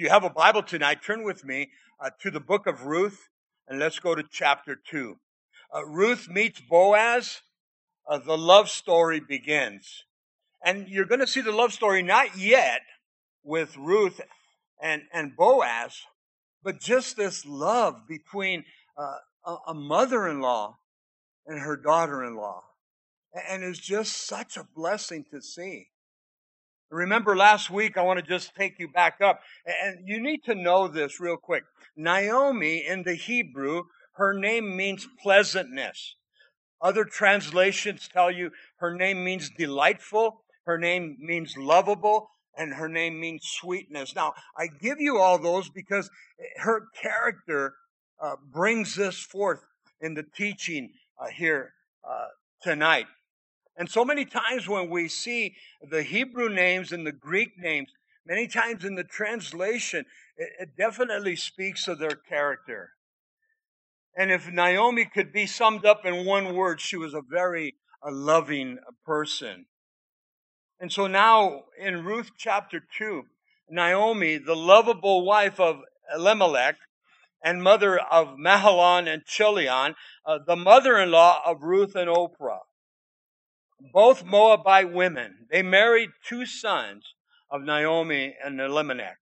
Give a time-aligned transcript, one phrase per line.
[0.00, 1.72] You have a Bible tonight, turn with me
[2.02, 3.28] uh, to the book of Ruth
[3.68, 5.18] and let's go to chapter 2.
[5.74, 7.42] Uh, Ruth meets Boaz.
[8.08, 10.04] Uh, the love story begins.
[10.64, 12.80] And you're going to see the love story not yet
[13.44, 14.22] with Ruth
[14.82, 16.00] and, and Boaz,
[16.64, 18.64] but just this love between
[18.96, 20.78] uh, a, a mother in law
[21.46, 22.62] and her daughter in law.
[23.46, 25.89] And it's just such a blessing to see.
[26.90, 29.40] Remember last week, I want to just take you back up.
[29.64, 31.64] And you need to know this real quick.
[31.96, 36.16] Naomi in the Hebrew, her name means pleasantness.
[36.82, 43.20] Other translations tell you her name means delightful, her name means lovable, and her name
[43.20, 44.14] means sweetness.
[44.14, 46.10] Now, I give you all those because
[46.56, 47.74] her character
[48.20, 49.60] uh, brings this forth
[50.00, 51.72] in the teaching uh, here
[52.08, 52.26] uh,
[52.62, 53.06] tonight.
[53.80, 57.88] And so many times when we see the Hebrew names and the Greek names,
[58.26, 60.04] many times in the translation,
[60.36, 62.90] it, it definitely speaks of their character.
[64.14, 68.10] And if Naomi could be summed up in one word, she was a very a
[68.10, 69.64] loving person.
[70.78, 73.22] And so now in Ruth chapter 2,
[73.70, 75.80] Naomi, the lovable wife of
[76.14, 76.76] Elimelech
[77.42, 79.94] and mother of Mahlon and Chilion,
[80.26, 82.58] uh, the mother in law of Ruth and Oprah,
[83.92, 85.46] both Moabite women.
[85.50, 87.14] They married two sons
[87.50, 89.18] of Naomi and Elimelech.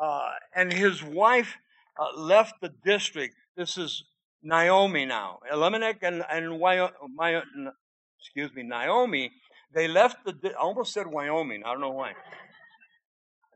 [0.00, 1.56] Uh, and his wife
[1.98, 3.34] uh, left the district.
[3.56, 4.04] This is
[4.42, 5.38] Naomi now.
[5.50, 7.42] Elimelech and, and my,
[8.20, 9.30] excuse me, Naomi,
[9.74, 12.12] they left the, I almost said Wyoming, I don't know why.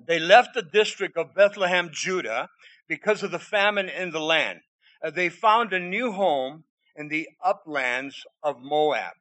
[0.07, 2.49] They left the district of Bethlehem, Judah,
[2.89, 4.61] because of the famine in the land.
[5.05, 6.65] Uh, they found a new home
[6.97, 9.13] in the uplands of Moab.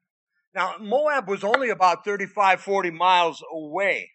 [0.56, 4.12] Now, Moab was only about 35, 40 miles away.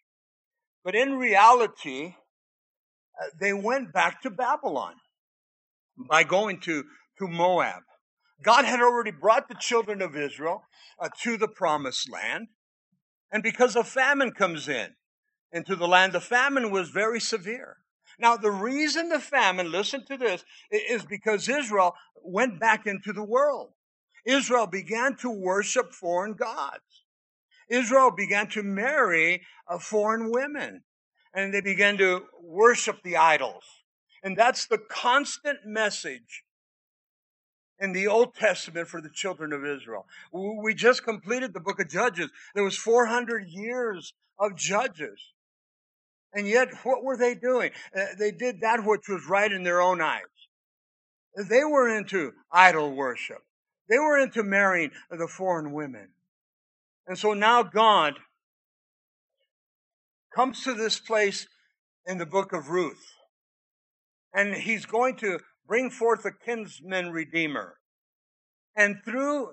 [0.85, 2.15] But in reality,
[3.21, 4.95] uh, they went back to Babylon
[5.97, 6.85] by going to,
[7.19, 7.83] to Moab.
[8.43, 10.65] God had already brought the children of Israel
[11.01, 12.49] uh, to the promised land.
[13.31, 14.95] And because a famine comes in
[15.53, 17.77] into the land, the famine was very severe.
[18.19, 23.25] Now, the reason the famine, listen to this, is because Israel went back into the
[23.25, 23.71] world.
[24.25, 27.05] Israel began to worship foreign gods.
[27.69, 30.83] Israel began to marry uh, foreign women
[31.35, 33.65] and they began to worship the idols.
[34.23, 36.45] And that's the constant message
[37.79, 40.07] in the Old Testament for the children of Israel.
[40.33, 42.31] We just completed the book of Judges.
[42.55, 45.21] There was 400 years of Judges.
[46.33, 47.71] And yet, what were they doing?
[47.97, 50.23] Uh, they did that which was right in their own eyes.
[51.37, 53.43] They were into idol worship.
[53.89, 56.09] They were into marrying the foreign women.
[57.07, 58.15] And so now God
[60.35, 61.47] comes to this place
[62.07, 63.13] in the book of Ruth.
[64.33, 67.77] And he's going to bring forth a kinsman redeemer.
[68.77, 69.51] And through,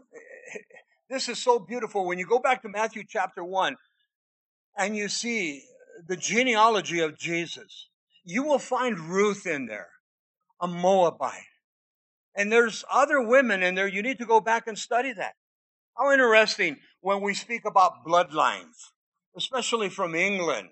[1.10, 2.06] this is so beautiful.
[2.08, 3.76] When you go back to Matthew chapter 1
[4.78, 5.64] and you see
[6.08, 7.90] the genealogy of Jesus,
[8.24, 9.90] you will find Ruth in there,
[10.60, 11.51] a Moabite.
[12.36, 13.88] And there's other women in there.
[13.88, 15.34] You need to go back and study that.
[15.98, 18.92] How interesting when we speak about bloodlines,
[19.36, 20.70] especially from England.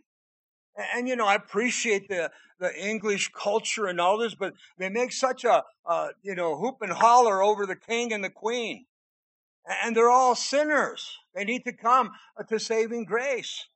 [0.75, 4.90] And, and you know, I appreciate the, the English culture and all this, but they
[4.90, 8.86] make such a, uh, you know, hoop and holler over the king and the queen.
[9.84, 11.18] And they're all sinners.
[11.36, 12.12] They need to come
[12.48, 13.68] to saving grace.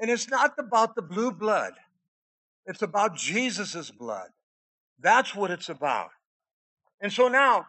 [0.00, 1.74] And it's not about the blue blood.
[2.66, 4.28] It's about Jesus' blood.
[4.98, 6.10] That's what it's about.
[7.00, 7.66] And so now,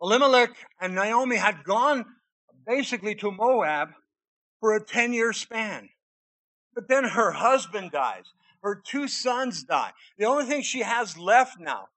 [0.00, 0.50] Elimelech
[0.80, 2.04] and Naomi had gone
[2.66, 3.90] basically to Moab
[4.60, 5.88] for a 10 year span.
[6.74, 8.24] But then her husband dies.
[8.62, 9.92] Her two sons die.
[10.18, 11.88] The only thing she has left now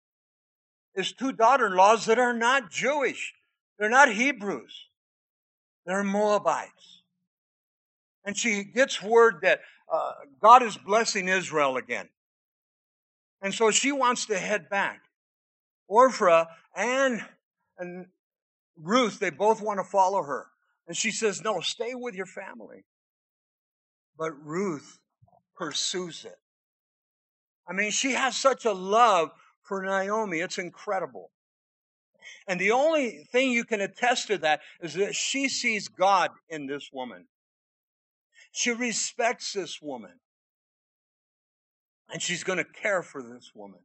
[0.96, 3.34] is two daughter in laws that are not Jewish.
[3.78, 4.88] They're not Hebrews.
[5.86, 7.02] They're Moabites.
[8.24, 12.10] And she gets word that uh, God is blessing Israel again.
[13.42, 15.02] And so she wants to head back.
[15.92, 17.22] Orpah and,
[17.78, 18.06] and
[18.78, 20.48] Ruth, they both want to follow her.
[20.88, 22.86] And she says, No, stay with your family.
[24.18, 25.00] But Ruth
[25.58, 26.38] pursues it.
[27.68, 29.32] I mean, she has such a love
[29.64, 30.40] for Naomi.
[30.40, 31.32] It's incredible.
[32.48, 36.68] And the only thing you can attest to that is that she sees God in
[36.68, 37.26] this woman.
[38.54, 40.20] She respects this woman.
[42.10, 43.82] And she's going to care for this woman.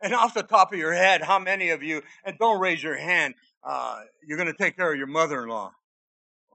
[0.00, 2.98] And off the top of your head, how many of you, and don't raise your
[2.98, 5.72] hand, uh, you're going to take care of your mother in law?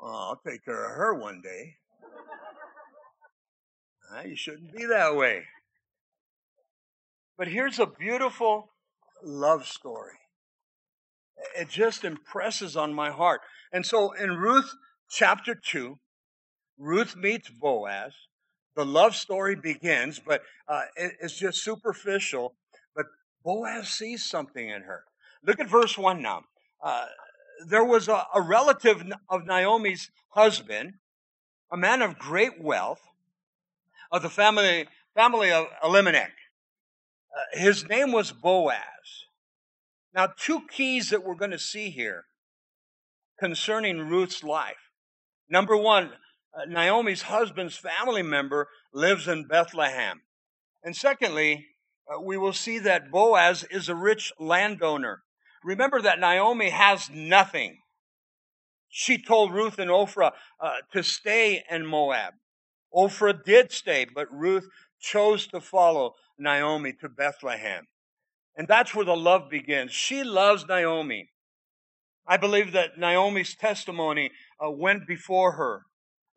[0.01, 1.75] Oh, I'll take care of her one day.
[4.12, 5.44] Uh, you shouldn't be that way.
[7.38, 8.69] But here's a beautiful
[9.24, 10.18] love story.
[11.57, 13.42] It just impresses on my heart.
[13.71, 14.69] And so in Ruth
[15.09, 15.97] chapter 2,
[16.77, 18.13] Ruth meets Boaz.
[18.75, 22.56] The love story begins, but uh, it, it's just superficial.
[23.44, 25.03] Boaz sees something in her.
[25.44, 26.44] Look at verse 1 now.
[26.83, 27.06] Uh,
[27.68, 30.94] there was a, a relative of Naomi's husband,
[31.71, 33.01] a man of great wealth,
[34.12, 36.31] of the family, family of Elimelech.
[37.36, 39.25] Uh, his name was Boaz.
[40.13, 42.25] Now, two keys that we're going to see here
[43.39, 44.92] concerning Ruth's life.
[45.50, 46.12] Number one,
[46.53, 50.21] uh, Naomi's husband's family member lives in Bethlehem.
[50.83, 51.68] And secondly,
[52.09, 55.21] uh, we will see that Boaz is a rich landowner.
[55.63, 57.79] Remember that Naomi has nothing.
[58.89, 62.33] She told Ruth and Orpah uh, to stay in Moab.
[62.91, 64.67] Orpah did stay, but Ruth
[65.00, 67.88] chose to follow Naomi to Bethlehem.
[68.56, 69.91] And that's where the love begins.
[69.91, 71.29] She loves Naomi.
[72.27, 74.31] I believe that Naomi's testimony
[74.63, 75.83] uh, went before her.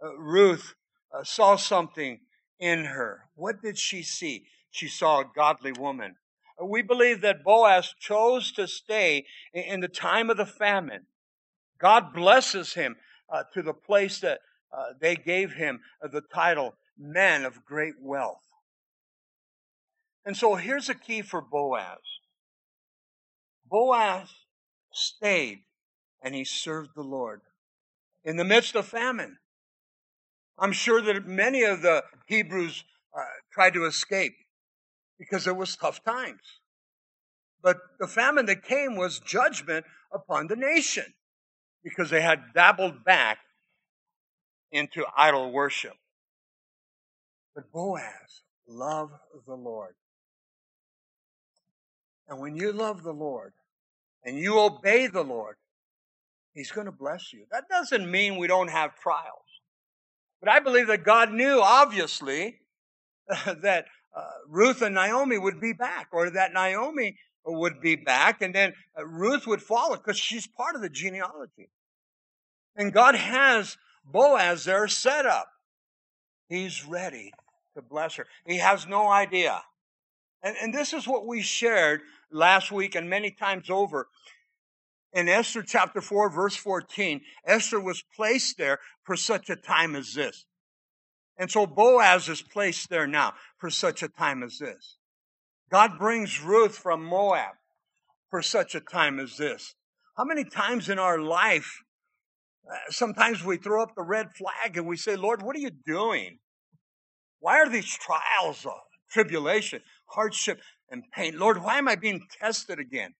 [0.02, 0.74] Uh, Ruth
[1.12, 2.20] uh, saw something
[2.58, 3.24] in her.
[3.34, 4.44] What did she see?
[4.72, 6.16] She saw a godly woman.
[6.60, 11.06] Uh, we believe that Boaz chose to stay in, the time of the famine.
[11.78, 12.96] God blesses him
[13.32, 14.40] uh, to the place that
[14.72, 18.42] uh, they gave him the title man of great wealth.
[20.24, 21.98] And so here's a key for Boaz
[23.68, 24.28] Boaz
[24.92, 25.64] stayed
[26.22, 27.42] and he served the Lord
[28.24, 29.38] in the midst of famine.
[30.58, 32.84] I'm sure that many of the Hebrews
[33.16, 34.34] uh, tried to escape
[35.22, 36.40] because it was tough times.
[37.62, 41.04] But the famine that came was judgment upon the nation
[41.84, 43.38] because they had dabbled back
[44.72, 45.92] into idol worship.
[47.54, 49.12] But Boaz loved
[49.46, 49.94] the Lord.
[52.26, 53.52] And when you love the Lord
[54.24, 55.54] and you obey the Lord,
[56.52, 57.44] He's going to bless you.
[57.52, 59.46] That doesn't mean we don't have trials.
[60.40, 62.58] But I believe that God knew, obviously,
[63.46, 68.54] that uh, Ruth and Naomi would be back, or that Naomi would be back, and
[68.54, 71.70] then uh, Ruth would follow because she's part of the genealogy.
[72.76, 75.48] And God has Boaz there set up.
[76.48, 77.32] He's ready
[77.74, 78.26] to bless her.
[78.46, 79.62] He has no idea
[80.42, 84.08] and, and this is what we shared last week and many times over.
[85.12, 90.14] In Esther chapter 4, verse 14, Esther was placed there for such a time as
[90.14, 90.46] this.
[91.42, 94.98] And so Boaz is placed there now for such a time as this.
[95.72, 97.56] God brings Ruth from Moab
[98.30, 99.74] for such a time as this.
[100.16, 101.82] How many times in our life,
[102.72, 105.72] uh, sometimes we throw up the red flag and we say, Lord, what are you
[105.84, 106.38] doing?
[107.40, 108.74] Why are these trials, of
[109.10, 109.82] tribulation?
[110.10, 110.60] hardship
[110.92, 111.36] and pain.
[111.36, 113.14] Lord, why am I being tested again?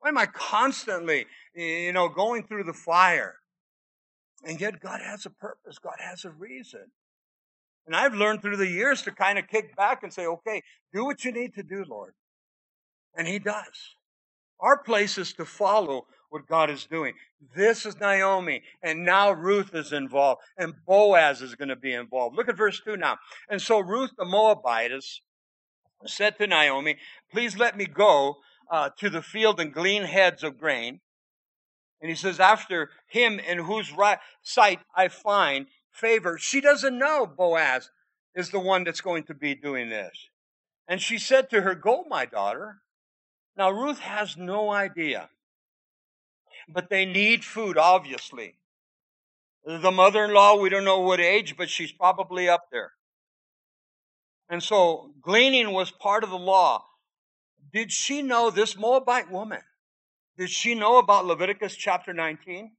[0.00, 3.36] Why am I constantly, you know, going through the fire?
[4.44, 5.78] And yet God has a purpose.
[5.78, 6.90] God has a reason.
[7.86, 10.62] And I've learned through the years to kind of kick back and say, okay,
[10.92, 12.14] do what you need to do, Lord.
[13.16, 13.96] And He does.
[14.60, 17.14] Our place is to follow what God is doing.
[17.56, 22.36] This is Naomi, and now Ruth is involved, and Boaz is going to be involved.
[22.36, 23.18] Look at verse 2 now.
[23.48, 25.22] And so Ruth the Moabitess
[26.06, 26.96] said to Naomi,
[27.32, 28.36] Please let me go
[28.70, 31.00] uh, to the field and glean heads of grain.
[32.00, 36.38] And he says, After him in whose right sight I find favor.
[36.38, 37.90] She doesn't know Boaz
[38.34, 40.28] is the one that's going to be doing this.
[40.88, 42.82] And she said to her, Go, my daughter.
[43.56, 45.28] Now, Ruth has no idea.
[46.68, 48.54] But they need food, obviously.
[49.64, 52.92] The mother in law, we don't know what age, but she's probably up there.
[54.48, 56.84] And so gleaning was part of the law.
[57.72, 59.60] Did she know this Moabite woman?
[60.36, 62.72] Did she know about Leviticus chapter 19?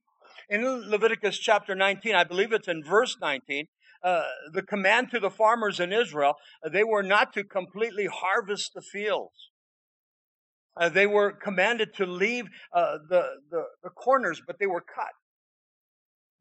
[0.52, 3.68] In Leviticus chapter 19, I believe it's in verse 19,
[4.04, 8.74] uh, the command to the farmers in Israel, uh, they were not to completely harvest
[8.76, 9.50] the fields.
[10.76, 15.14] Uh, they were commanded to leave uh, the, the, the, corners, but they were cut.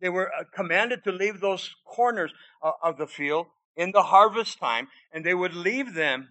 [0.00, 2.33] They were uh, commanded to leave those corners
[2.64, 6.31] uh, of the field in the harvest time, and they would leave them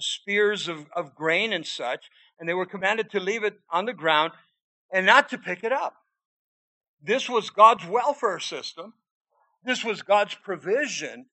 [0.00, 2.06] spears of, of grain and such,
[2.40, 4.32] and they were commanded to leave it on the ground
[4.92, 5.94] and not to pick it up.
[7.02, 8.94] This was God's welfare system.
[9.64, 11.26] This was God's provision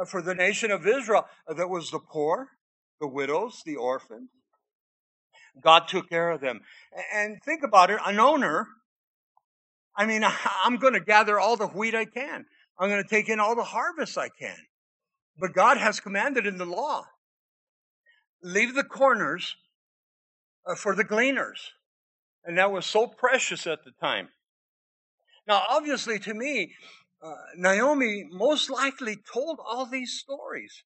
[0.00, 2.48] uh, for the nation of Israel uh, that was the poor,
[3.00, 4.30] the widows, the orphans.
[5.60, 6.60] God took care of them.
[7.14, 8.66] And think about it an owner,
[9.96, 10.24] I mean,
[10.64, 12.46] I'm going to gather all the wheat I can,
[12.78, 14.56] I'm going to take in all the harvest I can.
[15.38, 17.04] But God has commanded in the law
[18.44, 19.56] leave the corners
[20.66, 21.72] uh, for the gleaners.
[22.44, 24.28] And that was so precious at the time.
[25.46, 26.74] Now, obviously, to me,
[27.22, 30.84] uh, Naomi most likely told all these stories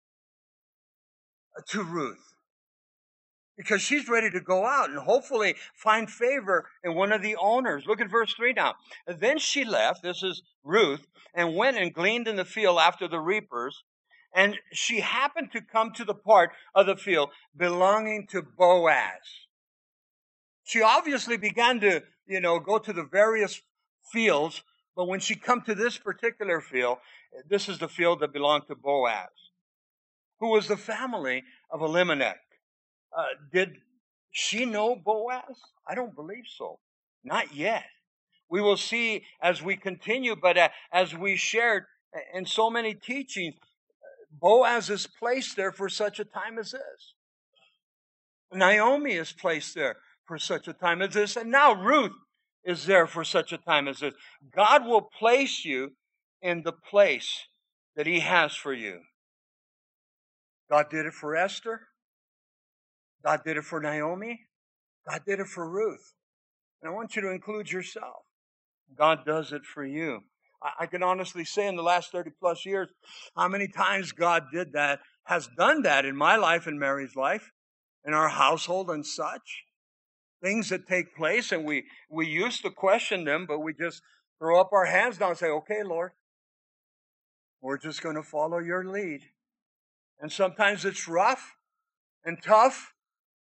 [1.68, 2.34] to Ruth
[3.56, 7.84] because she's ready to go out and hopefully find favor in one of the owners.
[7.86, 8.76] Look at verse 3 now.
[9.06, 13.18] Then she left, this is Ruth, and went and gleaned in the field after the
[13.18, 13.82] reapers.
[14.34, 19.48] And she happened to come to the part of the field belonging to Boaz.
[20.62, 23.60] She obviously began to, you know, go to the various
[24.12, 24.62] fields,
[24.96, 26.98] but when she come to this particular field,
[27.48, 29.28] this is the field that belonged to Boaz,
[30.40, 32.40] who was the family of Elimelech.
[33.16, 33.76] Uh, did
[34.30, 35.60] she know Boaz?
[35.86, 36.78] I don't believe so.
[37.24, 37.84] Not yet.
[38.50, 41.84] We will see as we continue, but uh, as we shared
[42.34, 43.54] in so many teachings,
[44.30, 47.14] Boaz is placed there for such a time as this.
[48.52, 49.96] Naomi is placed there
[50.26, 51.36] for such a time as this.
[51.36, 52.12] And now Ruth
[52.64, 54.14] is there for such a time as this.
[54.54, 55.92] God will place you
[56.42, 57.46] in the place
[57.96, 59.00] that He has for you.
[60.70, 61.80] God did it for Esther.
[63.24, 64.40] God did it for Naomi.
[65.08, 66.12] God did it for Ruth.
[66.80, 68.24] And I want you to include yourself.
[68.96, 70.20] God does it for you.
[70.62, 72.88] I, I can honestly say in the last 30 plus years,
[73.36, 77.50] how many times God did that, has done that in my life and Mary's life,
[78.04, 79.64] in our household and such.
[80.42, 84.02] Things that take place, and we, we used to question them, but we just
[84.38, 86.12] throw up our hands down and say, okay, Lord,
[87.60, 89.22] we're just going to follow your lead.
[90.20, 91.56] And sometimes it's rough
[92.24, 92.92] and tough,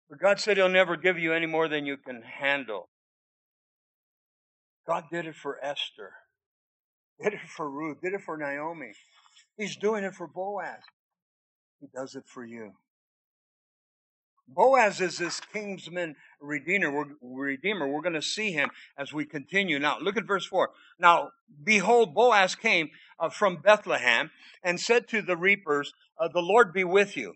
[0.09, 2.89] but God said He'll never give you any more than you can handle.
[4.87, 6.13] God did it for Esther,
[7.23, 8.93] did it for Ruth, did it for Naomi.
[9.57, 10.81] He's doing it for Boaz.
[11.81, 12.73] He does it for you.
[14.49, 16.91] Boaz is this kinsman redeemer.
[16.91, 17.87] We're, redeemer.
[17.87, 19.79] We're going to see him as we continue.
[19.79, 20.71] Now, look at verse 4.
[20.99, 21.31] Now,
[21.63, 22.91] behold, Boaz came
[23.21, 24.31] uh, from Bethlehem
[24.63, 27.35] and said to the reapers, uh, The Lord be with you.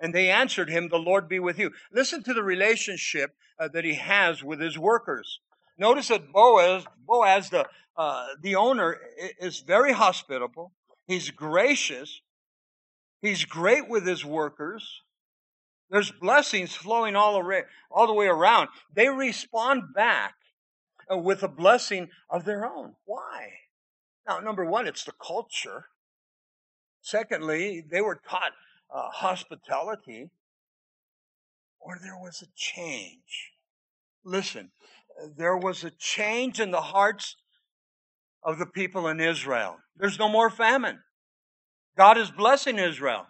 [0.00, 1.70] And they answered him, The Lord be with you.
[1.92, 5.40] Listen to the relationship uh, that he has with his workers.
[5.78, 8.98] Notice that Boaz, Boaz the, uh, the owner,
[9.40, 10.72] is very hospitable.
[11.06, 12.20] He's gracious.
[13.22, 15.02] He's great with his workers.
[15.90, 18.68] There's blessings flowing all, around, all the way around.
[18.94, 20.34] They respond back
[21.10, 22.94] uh, with a blessing of their own.
[23.04, 23.52] Why?
[24.26, 25.86] Now, number one, it's the culture.
[27.00, 28.52] Secondly, they were taught
[28.94, 30.30] uh, hospitality,
[31.80, 33.52] or there was a change.
[34.24, 34.70] Listen,
[35.36, 37.36] there was a change in the hearts
[38.42, 39.78] of the people in Israel.
[39.96, 41.00] There's no more famine.
[41.96, 43.26] God is blessing Israel.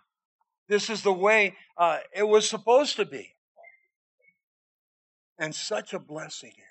[0.68, 3.34] This is the way uh, it was supposed to be.
[5.38, 6.64] And such a blessing here.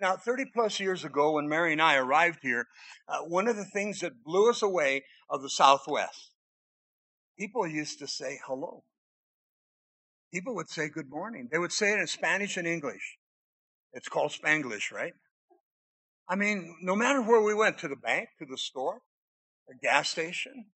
[0.00, 2.66] Now, 30 plus years ago, when Mary and I arrived here,
[3.08, 6.30] uh, one of the things that blew us away of the Southwest
[7.38, 8.84] people used to say hello.
[10.32, 11.48] People would say good morning.
[11.50, 13.18] They would say it in Spanish and English.
[13.92, 15.12] It's called Spanglish, right?
[16.28, 19.00] I mean, no matter where we went, to the bank, to the store,
[19.70, 20.66] a gas station,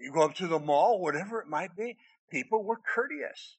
[0.00, 1.96] you go up to the mall, whatever it might be,
[2.30, 3.56] people were courteous.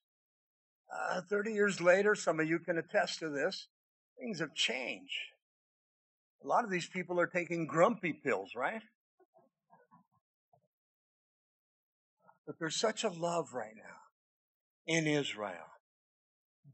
[0.91, 3.67] Uh, 30 years later, some of you can attest to this,
[4.19, 5.13] things have changed.
[6.43, 8.81] A lot of these people are taking grumpy pills, right?
[12.45, 15.67] But there's such a love right now in Israel.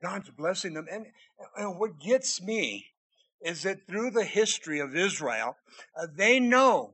[0.01, 0.87] God's blessing them.
[0.91, 1.07] And,
[1.55, 2.87] and what gets me
[3.41, 5.57] is that through the history of Israel,
[5.99, 6.93] uh, they know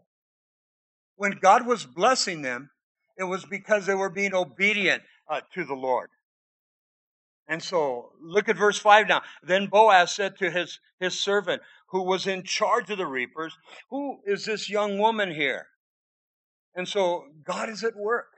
[1.16, 2.70] when God was blessing them,
[3.18, 6.10] it was because they were being obedient uh, to the Lord.
[7.48, 9.22] And so look at verse 5 now.
[9.42, 13.56] Then Boaz said to his, his servant who was in charge of the reapers,
[13.90, 15.68] Who is this young woman here?
[16.76, 18.30] And so God is at work.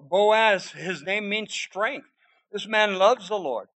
[0.00, 2.08] Boaz, his name means strength.
[2.52, 3.68] This man loves the Lord.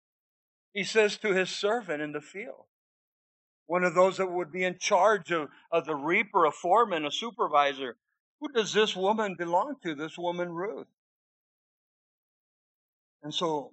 [0.72, 2.66] He says to his servant in the field,
[3.70, 7.10] one of those that would be in charge of, of the reaper, a foreman, a
[7.12, 7.96] supervisor,
[8.40, 10.88] who does this woman belong to, this woman Ruth?
[13.22, 13.70] And so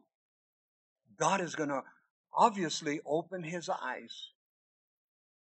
[1.20, 1.82] God is going to
[2.32, 4.30] obviously open his eyes.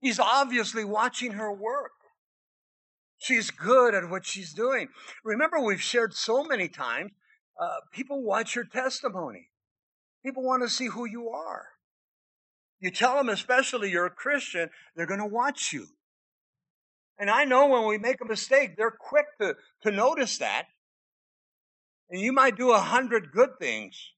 [0.00, 1.90] He's obviously watching her work.
[3.18, 4.90] She's good at what she's doing.
[5.24, 7.10] Remember, we've shared so many times,
[7.60, 9.48] uh, people watch your testimony.
[10.24, 11.66] People want to see who you are.
[12.80, 15.86] You tell them, especially you're a Christian, they're going to watch you.
[17.18, 20.66] And I know when we make a mistake, they're quick to, to notice that.
[22.10, 24.12] And you might do a hundred good things,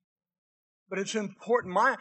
[0.88, 1.74] but it's important.
[1.74, 1.96] My,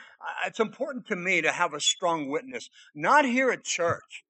[0.45, 4.23] it's important to me to have a strong witness, not here at church.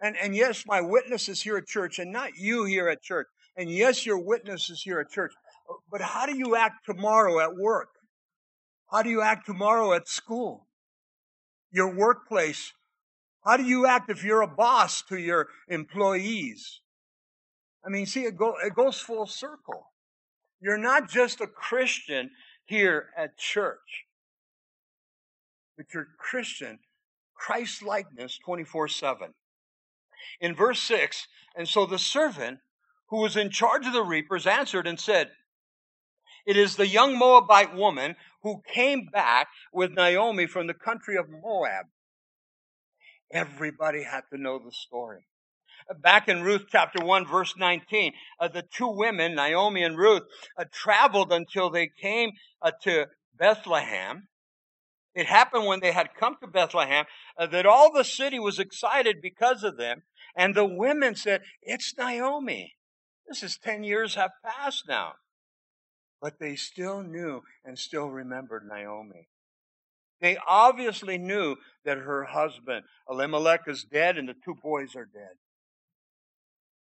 [0.00, 3.26] And, and yes, my witness is here at church and not you here at church.
[3.56, 5.32] And yes, your witness is here at church.
[5.90, 7.88] But how do you act tomorrow at work?
[8.90, 10.66] How do you act tomorrow at school?
[11.72, 12.72] Your workplace.
[13.44, 16.80] How do you act if you're a boss to your employees?
[17.84, 19.86] I mean, see, it, go, it goes full circle.
[20.60, 22.30] You're not just a Christian
[22.64, 24.06] here at church,
[25.76, 26.78] but you're Christian,
[27.34, 29.34] Christ likeness 24 7.
[30.40, 31.26] In verse 6,
[31.56, 32.60] and so the servant
[33.08, 35.32] who was in charge of the reapers answered and said,
[36.46, 41.26] It is the young Moabite woman who came back with Naomi from the country of
[41.28, 41.86] Moab.
[43.32, 45.26] Everybody had to know the story
[46.00, 50.22] back in Ruth chapter 1, verse 19, uh, the two women, Naomi and Ruth,
[50.56, 53.06] uh, traveled until they came uh, to
[53.36, 54.28] Bethlehem.
[55.14, 57.04] It happened when they had come to Bethlehem
[57.36, 60.02] uh, that all the city was excited because of them.
[60.36, 62.74] And the women said, It's Naomi.
[63.28, 65.12] This is 10 years have passed now.
[66.22, 69.28] But they still knew and still remembered Naomi.
[70.20, 75.32] They obviously knew that her husband, Elimelech, is dead and the two boys are dead.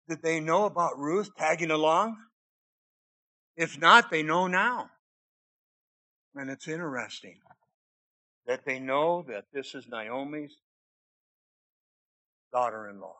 [0.09, 2.17] Did they know about Ruth tagging along?
[3.57, 4.91] If not, they know now.
[6.35, 7.39] And it's interesting
[8.47, 10.57] that they know that this is Naomi's
[12.53, 13.17] daughter in law.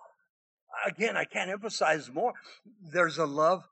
[0.87, 2.33] Again, I can't emphasize more.
[2.93, 3.63] There's a love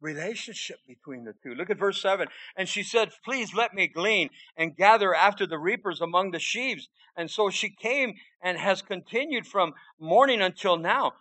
[0.00, 1.54] relationship between the two.
[1.54, 2.28] Look at verse 7.
[2.56, 6.88] And she said, Please let me glean and gather after the reapers among the sheaves.
[7.16, 11.14] And so she came and has continued from morning until now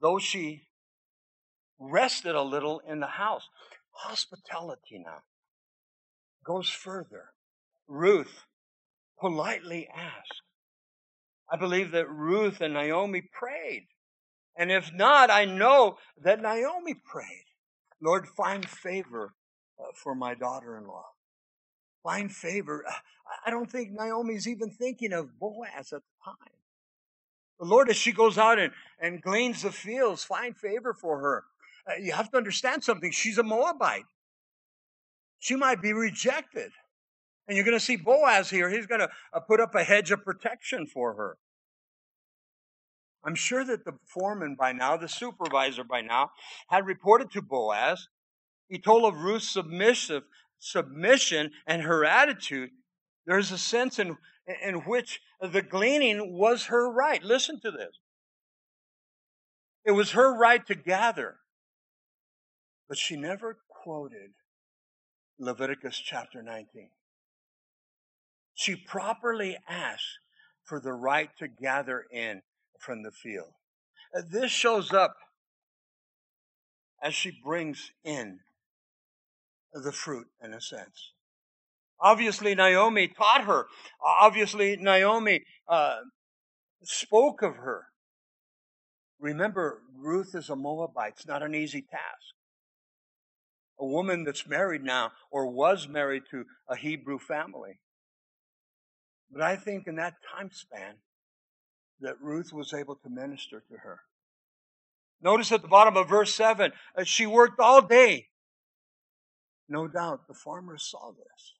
[0.00, 0.62] though she
[1.78, 3.48] rested a little in the house.
[3.92, 5.22] Hospitality now
[6.44, 7.30] goes further.
[7.88, 8.44] Ruth
[9.18, 10.42] politely asked.
[11.52, 13.88] I believe that Ruth and Naomi prayed.
[14.56, 17.44] And if not, I know that Naomi prayed.
[18.02, 19.34] Lord, find favor
[19.78, 21.06] uh, for my daughter in law.
[22.02, 22.84] Find favor.
[23.44, 26.36] I don't think Naomi's even thinking of Boaz at the time.
[27.58, 31.44] The Lord, as she goes out and, and gleans the fields, find favor for her.
[31.86, 33.10] Uh, you have to understand something.
[33.10, 34.06] She's a Moabite.
[35.38, 36.72] She might be rejected.
[37.46, 38.70] And you're going to see Boaz here.
[38.70, 41.36] He's going to uh, put up a hedge of protection for her.
[43.24, 46.30] I'm sure that the foreman by now, the supervisor by now,
[46.68, 48.08] had reported to Boaz.
[48.68, 50.22] He told of Ruth's submissive
[50.58, 52.70] submission and her attitude.
[53.26, 54.16] There's a sense in,
[54.62, 57.22] in which the gleaning was her right.
[57.22, 57.98] Listen to this.
[59.84, 61.36] It was her right to gather.
[62.88, 64.32] But she never quoted
[65.38, 66.90] Leviticus chapter 19.
[68.54, 70.18] She properly asked
[70.64, 72.42] for the right to gather in
[72.80, 73.52] from the field.
[74.30, 75.16] This shows up
[77.02, 78.40] as she brings in
[79.72, 81.12] the fruit, in a sense.
[82.00, 83.66] Obviously, Naomi taught her.
[84.02, 85.98] Obviously, Naomi uh,
[86.82, 87.84] spoke of her.
[89.20, 91.12] Remember, Ruth is a Moabite.
[91.16, 92.34] It's not an easy task.
[93.78, 97.80] A woman that's married now or was married to a Hebrew family.
[99.30, 100.96] But I think in that time span
[102.00, 104.00] that Ruth was able to minister to her.
[105.22, 108.28] Notice at the bottom of verse 7, uh, she worked all day.
[109.68, 111.54] No doubt the farmers saw this.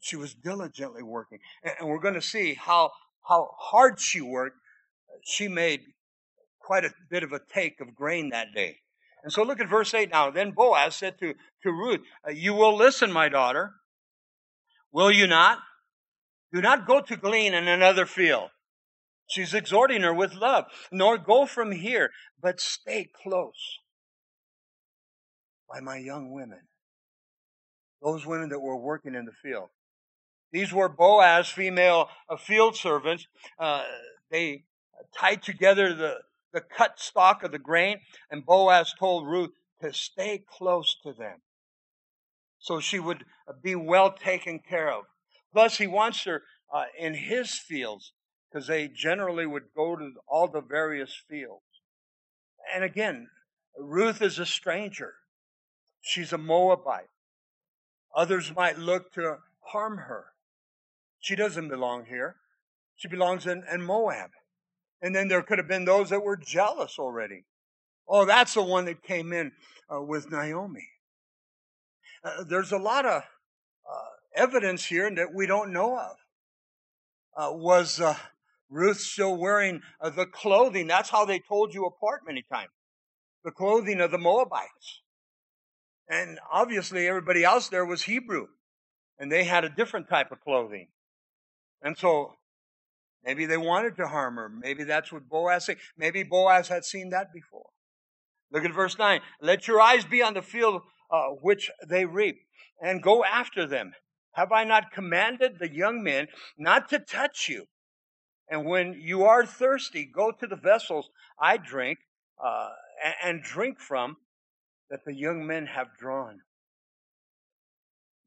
[0.00, 1.38] She was diligently working.
[1.62, 2.90] And we're going to see how,
[3.26, 4.58] how hard she worked.
[5.24, 5.80] She made
[6.60, 8.78] quite a bit of a take of grain that day.
[9.22, 10.30] And so look at verse 8 now.
[10.30, 13.72] Then Boaz said to, to Ruth, uh, You will listen, my daughter.
[14.92, 15.58] Will you not?
[16.52, 18.50] Do not go to glean in another field.
[19.26, 20.66] She's exhorting her with love.
[20.92, 22.10] Nor go from here,
[22.40, 23.80] but stay close
[25.68, 26.60] by my young women.
[28.02, 29.70] Those women that were working in the field.
[30.52, 33.26] These were Boaz, female uh, field servants.
[33.58, 33.82] Uh,
[34.30, 34.64] they
[35.16, 36.18] tied together the,
[36.52, 37.98] the cut stalk of the grain,
[38.30, 39.50] and Boaz told Ruth
[39.82, 41.40] to stay close to them
[42.64, 45.04] so she would uh, be well taken care of.
[45.52, 48.12] Plus, he wants her uh, in his fields
[48.54, 51.64] because they generally would go to all the various fields.
[52.72, 53.28] And again,
[53.76, 55.14] Ruth is a stranger.
[56.00, 57.08] She's a Moabite.
[58.14, 59.38] Others might look to
[59.72, 60.26] harm her.
[61.18, 62.36] She doesn't belong here.
[62.94, 64.30] She belongs in, in Moab.
[65.02, 67.44] And then there could have been those that were jealous already.
[68.06, 69.50] Oh, that's the one that came in
[69.92, 70.88] uh, with Naomi.
[72.22, 76.16] uh, there's a lot of uh, evidence here that we don't know of.
[77.36, 78.00] Uh, was
[78.70, 80.86] uh, Ruth still wearing uh, the clothing?
[80.86, 82.70] That's how they told you apart many times.
[83.44, 85.02] The clothing of the Moabites.
[86.08, 88.46] And obviously, everybody else there was Hebrew,
[89.18, 90.88] and they had a different type of clothing.
[91.82, 92.34] And so
[93.24, 94.48] maybe they wanted to harm her.
[94.48, 95.78] Maybe that's what Boaz said.
[95.96, 97.66] Maybe Boaz had seen that before.
[98.52, 99.20] Look at verse 9.
[99.40, 102.38] Let your eyes be on the field uh, which they reap,
[102.80, 103.92] and go after them.
[104.32, 106.26] Have I not commanded the young men
[106.58, 107.66] not to touch you?
[108.48, 111.98] And when you are thirsty, go to the vessels I drink
[112.42, 112.70] uh,
[113.02, 114.16] and, and drink from,
[114.90, 116.40] that the young men have drawn.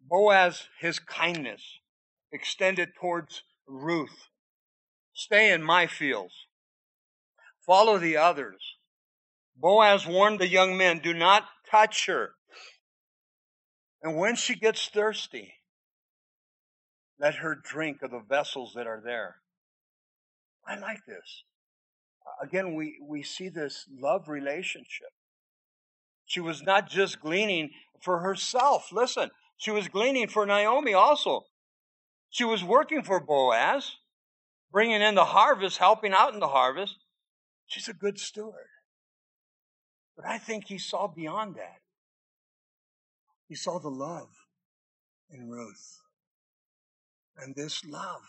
[0.02, 1.80] Boaz, his kindness
[2.32, 4.28] extended towards Ruth.
[5.14, 6.34] Stay in my fields.
[7.66, 8.76] Follow the others.
[9.56, 12.32] Boaz warned the young men, do not touch her.
[14.02, 15.56] And when she gets thirsty,
[17.20, 19.38] let her drink of the vessels that are there.
[20.68, 21.44] I like this.
[22.42, 25.10] Again, we, we see this love relationship.
[26.26, 28.90] She was not just gleaning for herself.
[28.92, 31.46] Listen, she was gleaning for Naomi also.
[32.30, 33.96] She was working for Boaz,
[34.72, 36.98] bringing in the harvest, helping out in the harvest.
[37.66, 38.68] She's a good steward.
[40.16, 41.80] But I think he saw beyond that.
[43.48, 44.30] He saw the love
[45.30, 46.02] in Ruth.
[47.38, 48.22] And this love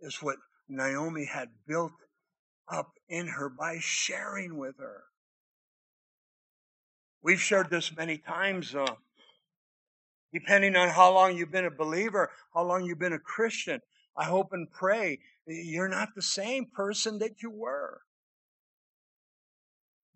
[0.00, 0.36] is what
[0.70, 1.92] Naomi had built
[2.68, 5.04] up in her by sharing with her.
[7.22, 8.74] We've shared this many times.
[8.74, 8.94] Uh,
[10.32, 13.80] depending on how long you've been a believer, how long you've been a Christian,
[14.16, 18.02] I hope and pray you're not the same person that you were.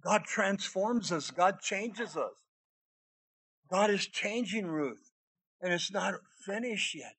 [0.03, 2.35] God transforms us, God changes us.
[3.71, 5.11] God is changing Ruth,
[5.61, 6.15] and it's not
[6.45, 7.15] finished yet.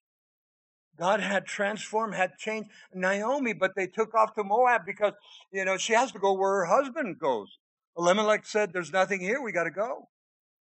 [0.97, 5.13] God had transformed, had changed Naomi, but they took off to Moab because,
[5.51, 7.57] you know, she has to go where her husband goes.
[7.97, 10.09] Elimelech said, There's nothing here, we got to go.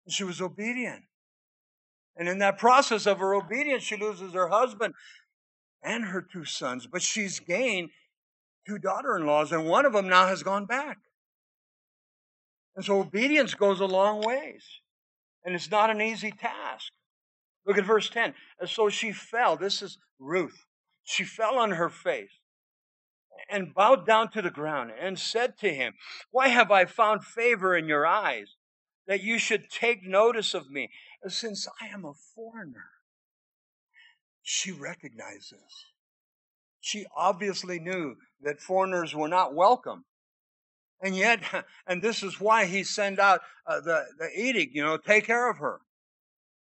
[0.06, 1.04] And she was obedient.
[2.16, 4.94] And in that process of her obedience, she loses her husband
[5.82, 7.90] and her two sons, but she's gained
[8.66, 10.98] two daughter in laws, and one of them now has gone back.
[12.74, 14.64] And so obedience goes a long ways,
[15.44, 16.92] and it's not an easy task.
[17.66, 18.34] Look at verse 10.
[18.60, 19.56] And so she fell.
[19.56, 20.66] This is Ruth.
[21.04, 22.40] She fell on her face
[23.50, 25.94] and bowed down to the ground and said to him,
[26.30, 28.56] Why have I found favor in your eyes
[29.06, 30.90] that you should take notice of me,
[31.28, 32.90] since I am a foreigner?
[34.42, 35.92] She recognizes.
[36.80, 40.04] She obviously knew that foreigners were not welcome.
[41.00, 41.40] And yet,
[41.86, 45.50] and this is why he sent out uh, the, the edict, you know, take care
[45.50, 45.80] of her.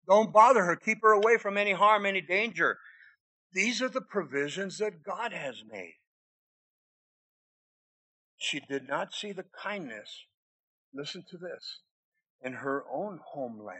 [0.07, 0.75] Don't bother her.
[0.75, 2.77] Keep her away from any harm, any danger.
[3.53, 5.95] These are the provisions that God has made.
[8.37, 10.25] She did not see the kindness,
[10.93, 11.81] listen to this,
[12.41, 13.79] in her own homeland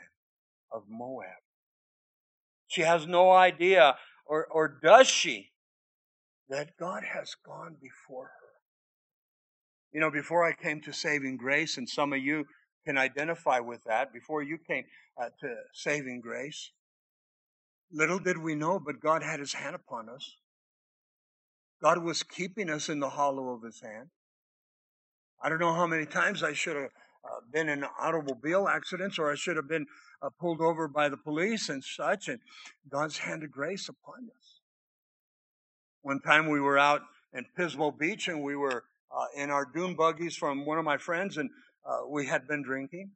[0.72, 1.42] of Moab.
[2.68, 5.52] She has no idea, or, or does she,
[6.50, 8.52] that God has gone before her.
[9.92, 12.46] You know, before I came to saving grace, and some of you
[12.86, 14.86] can identify with that, before you came
[15.22, 16.72] uh, to saving grace,
[17.92, 20.36] little did we know, but God had his hand upon us.
[21.82, 24.10] God was keeping us in the hollow of his hand.
[25.44, 26.92] I don't know how many times I should have
[27.24, 29.88] uh, been in automobile accidents or I should have been
[30.22, 32.40] uh, pulled over by the police and such, and
[32.90, 34.60] God's hand of grace upon us.
[36.04, 37.02] One time we were out
[37.34, 38.84] in Pismo Beach and we were
[39.16, 41.50] uh, in our dune buggies from one of my friends, and
[41.86, 43.12] uh, we had been drinking.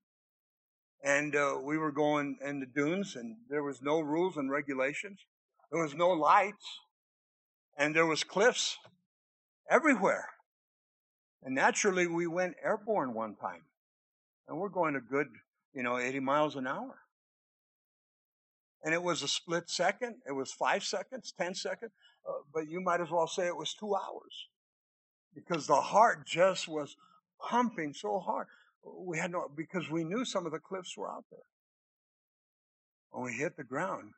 [1.03, 5.19] And uh, we were going in the dunes, and there was no rules and regulations.
[5.71, 6.65] There was no lights,
[7.77, 8.77] and there was cliffs
[9.69, 10.29] everywhere.
[11.43, 13.65] And naturally, we went airborne one time.
[14.47, 15.27] And we're going a good,
[15.73, 16.95] you know, 80 miles an hour.
[18.83, 20.15] And it was a split second.
[20.27, 21.91] It was five seconds, 10 seconds.
[22.27, 24.47] Uh, but you might as well say it was two hours
[25.35, 26.95] because the heart just was
[27.39, 28.47] pumping so hard.
[28.83, 31.39] We had no, because we knew some of the cliffs were out there.
[33.11, 34.11] When we hit the ground,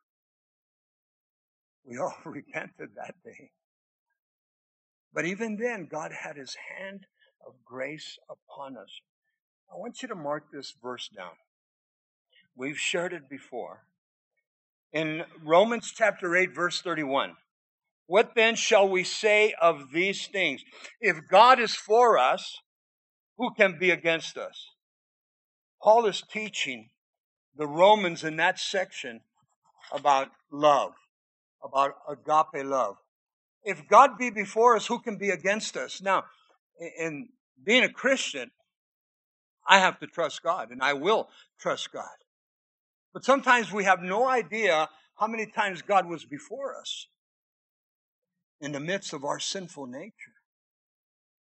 [1.86, 3.52] we all repented that day.
[5.14, 7.06] But even then, God had his hand
[7.46, 9.00] of grace upon us.
[9.72, 11.34] I want you to mark this verse down.
[12.56, 13.84] We've shared it before.
[14.92, 17.34] In Romans chapter 8, verse 31,
[18.08, 20.64] what then shall we say of these things?
[21.02, 22.60] If God is for us,
[23.38, 24.72] who can be against us?
[25.82, 26.90] Paul is teaching
[27.56, 29.22] the Romans in that section
[29.92, 30.94] about love,
[31.64, 32.98] about agape love.
[33.64, 36.02] If God be before us, who can be against us?
[36.02, 36.26] Now,
[37.00, 37.30] in
[37.64, 38.52] being a Christian,
[39.68, 42.06] I have to trust God and I will trust God.
[43.14, 47.08] But sometimes we have no idea how many times God was before us
[48.62, 50.37] in the midst of our sinful nature,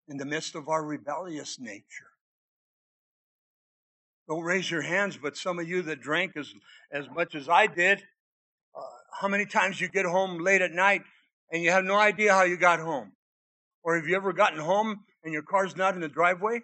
[0.09, 2.11] in the midst of our rebellious nature.
[4.29, 6.53] Don't raise your hands, but some of you that drank as,
[6.93, 8.03] as much as I did,
[8.77, 8.81] uh,
[9.21, 11.03] how many times you get home late at night
[11.53, 13.13] and you have no idea how you got home?
[13.85, 16.63] Or have you ever gotten home and your car's not in the driveway?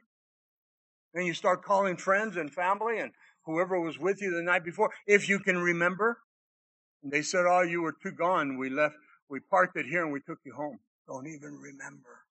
[1.15, 3.13] Then you start calling friends and family and
[3.45, 6.19] whoever was with you the night before, if you can remember.
[7.03, 8.59] And they said, Oh, you were too gone.
[8.59, 8.97] We left,
[9.29, 10.79] we parked it here and we took you home.
[11.07, 12.23] Don't even remember.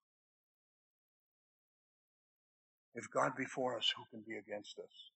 [2.94, 5.10] If God before us, who can be against us?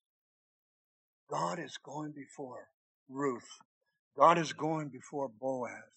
[1.30, 2.68] God is going before
[3.08, 3.58] Ruth.
[4.16, 5.96] God is going before Boaz.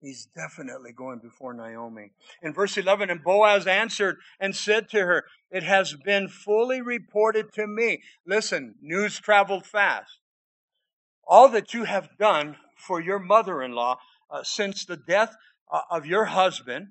[0.00, 2.10] He's definitely going before Naomi.
[2.42, 7.52] In verse 11, and Boaz answered and said to her, It has been fully reported
[7.54, 8.02] to me.
[8.26, 10.18] Listen, news traveled fast.
[11.26, 13.98] All that you have done for your mother in law
[14.30, 15.34] uh, since the death
[15.72, 16.88] uh, of your husband,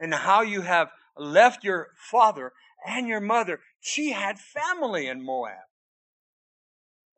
[0.00, 2.52] and how you have left your father
[2.86, 3.60] and your mother.
[3.80, 5.68] She had family in Moab.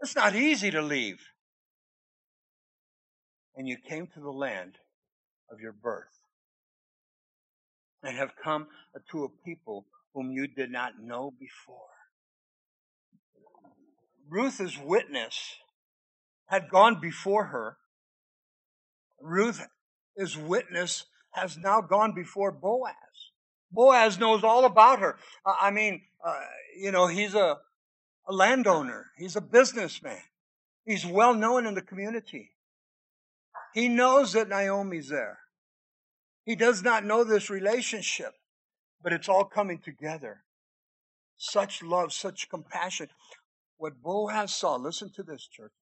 [0.01, 1.21] It's not easy to leave.
[3.57, 4.79] And you came to the land
[5.51, 6.23] of your birth
[8.03, 8.67] and have come
[9.11, 11.77] to a people whom you did not know before.
[14.29, 15.57] Ruth's witness
[16.47, 17.77] had gone before her.
[19.21, 22.95] Ruth's witness has now gone before Boaz.
[23.73, 25.17] Boaz knows all about her.
[25.45, 26.41] I mean, uh,
[26.77, 27.59] you know, he's a
[28.29, 29.11] a landowner.
[29.17, 30.23] He's a businessman.
[30.85, 32.51] He's well known in the community.
[33.75, 35.39] He knows that Naomi's there.
[36.45, 38.35] He does not know this relationship,
[39.03, 40.43] but it's all coming together.
[41.37, 43.09] Such love, such compassion.
[43.77, 45.73] What Boaz saw, listen to this, church.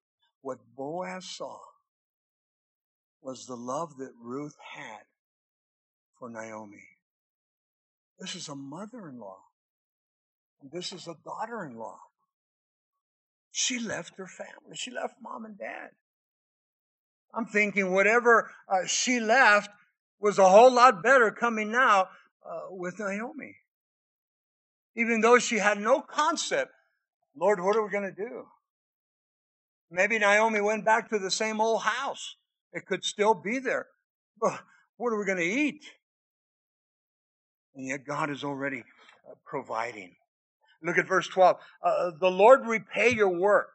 [0.43, 1.59] What Boaz saw
[3.23, 5.03] was the love that Ruth had
[6.19, 6.85] for Naomi.
[8.21, 9.39] This is a mother in law,
[10.73, 11.99] this is a daughter in law.
[13.53, 14.77] She left her family.
[14.77, 15.91] She left mom and dad.
[17.35, 19.71] I'm thinking whatever uh, she left
[20.21, 22.09] was a whole lot better coming now
[22.49, 23.57] uh, with Naomi.
[24.97, 26.71] Even though she had no concept,
[27.37, 28.47] Lord, what are we going to do?
[29.91, 32.37] Maybe Naomi went back to the same old house.
[32.73, 33.87] It could still be there.
[34.41, 34.61] But
[34.97, 35.85] what are we going to eat?
[37.75, 38.85] And yet God is already
[39.29, 40.15] uh, providing.
[40.83, 41.57] Look at verse 12.
[41.83, 43.71] Uh, the Lord repay your work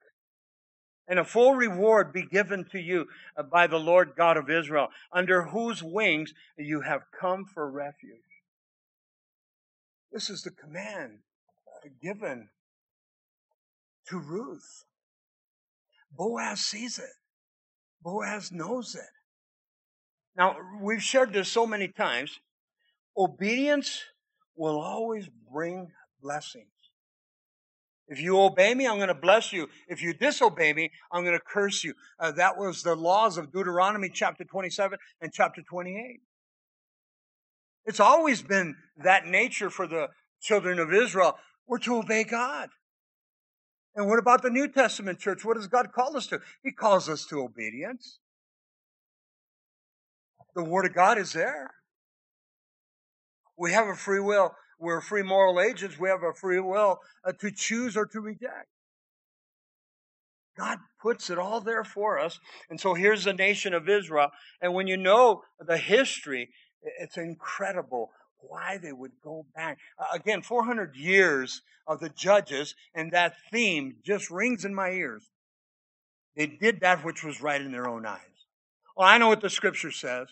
[1.08, 3.06] and a full reward be given to you
[3.38, 8.20] uh, by the Lord God of Israel, under whose wings you have come for refuge.
[10.12, 11.20] This is the command
[11.68, 12.50] uh, given
[14.08, 14.86] to Ruth.
[16.12, 17.06] Boaz sees it.
[18.02, 19.02] Boaz knows it.
[20.38, 22.40] Now, we've shared this so many times.
[23.18, 24.02] Obedience
[24.56, 26.68] will always bring blessings.
[28.08, 29.68] If you obey me, I'm going to bless you.
[29.88, 31.96] If you disobey me, I'm going to curse you.
[32.20, 36.20] Uh, that was the laws of Deuteronomy chapter 27 and chapter 28.
[37.86, 41.38] It's always been that nature for the children of Israel.
[41.68, 42.70] We're to obey God.
[43.96, 45.44] And what about the New Testament church?
[45.44, 46.42] What does God call us to?
[46.64, 48.20] He calls us to obedience.
[50.54, 51.72] The Word of God is there.
[53.58, 55.98] We have a free will we're free moral agents.
[55.98, 58.68] We have a free will uh, to choose or to reject.
[60.58, 62.40] God puts it all there for us.
[62.70, 64.30] And so here's the nation of Israel.
[64.62, 66.50] And when you know the history,
[67.00, 69.80] it's incredible why they would go back.
[70.00, 75.30] Uh, again, 400 years of the judges, and that theme just rings in my ears.
[76.36, 78.20] They did that which was right in their own eyes.
[78.96, 80.28] Well, I know what the scripture says,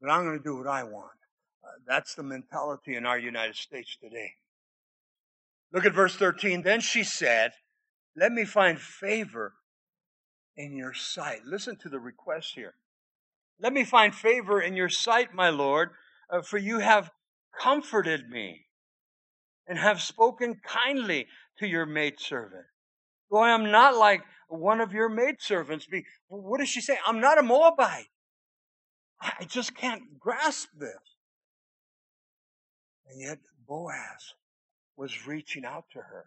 [0.00, 1.19] but I'm going to do what I want.
[1.86, 4.34] That's the mentality in our United States today.
[5.72, 6.62] Look at verse 13.
[6.62, 7.52] Then she said,
[8.16, 9.54] Let me find favor
[10.56, 11.40] in your sight.
[11.44, 12.74] Listen to the request here.
[13.60, 15.90] Let me find favor in your sight, my Lord,
[16.30, 17.10] uh, for you have
[17.58, 18.66] comforted me
[19.66, 21.26] and have spoken kindly
[21.58, 22.64] to your maidservant.
[23.30, 25.86] Though I am not like one of your maidservants.
[26.28, 26.98] What does she say?
[27.06, 28.08] I'm not a Moabite.
[29.20, 30.96] I just can't grasp this.
[33.20, 34.34] And yet Boaz
[34.96, 36.24] was reaching out to her.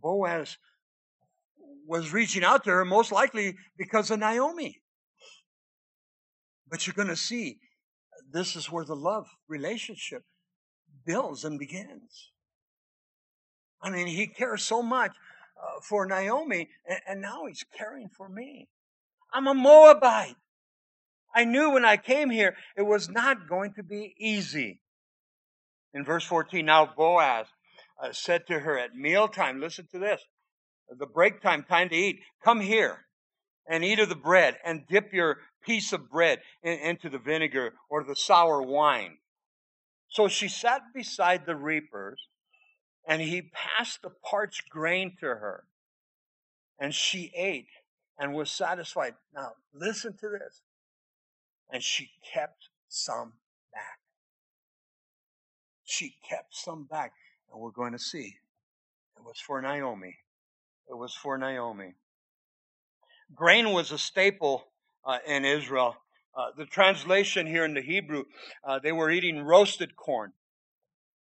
[0.00, 0.56] Boaz
[1.86, 4.80] was reaching out to her, most likely because of Naomi.
[6.70, 7.58] But you're going to see
[8.32, 10.22] this is where the love relationship
[11.04, 12.30] builds and begins.
[13.82, 18.30] I mean, he cares so much uh, for Naomi, and, and now he's caring for
[18.30, 18.68] me.
[19.34, 20.36] I'm a Moabite.
[21.34, 24.80] I knew when I came here it was not going to be easy.
[25.96, 27.46] In verse 14, now Boaz
[28.02, 30.20] uh, said to her at mealtime, listen to this,
[30.90, 33.06] the break time, time to eat, come here
[33.66, 37.72] and eat of the bread and dip your piece of bread in, into the vinegar
[37.88, 39.16] or the sour wine.
[40.08, 42.28] So she sat beside the reapers
[43.08, 45.64] and he passed the parched grain to her
[46.78, 47.70] and she ate
[48.18, 49.14] and was satisfied.
[49.34, 50.60] Now, listen to this.
[51.70, 53.32] And she kept some.
[55.86, 57.12] She kept some back.
[57.50, 58.36] And we're going to see.
[59.16, 60.18] It was for Naomi.
[60.90, 61.94] It was for Naomi.
[63.34, 64.66] Grain was a staple
[65.04, 65.96] uh, in Israel.
[66.36, 68.24] Uh, the translation here in the Hebrew,
[68.62, 70.32] uh, they were eating roasted corn.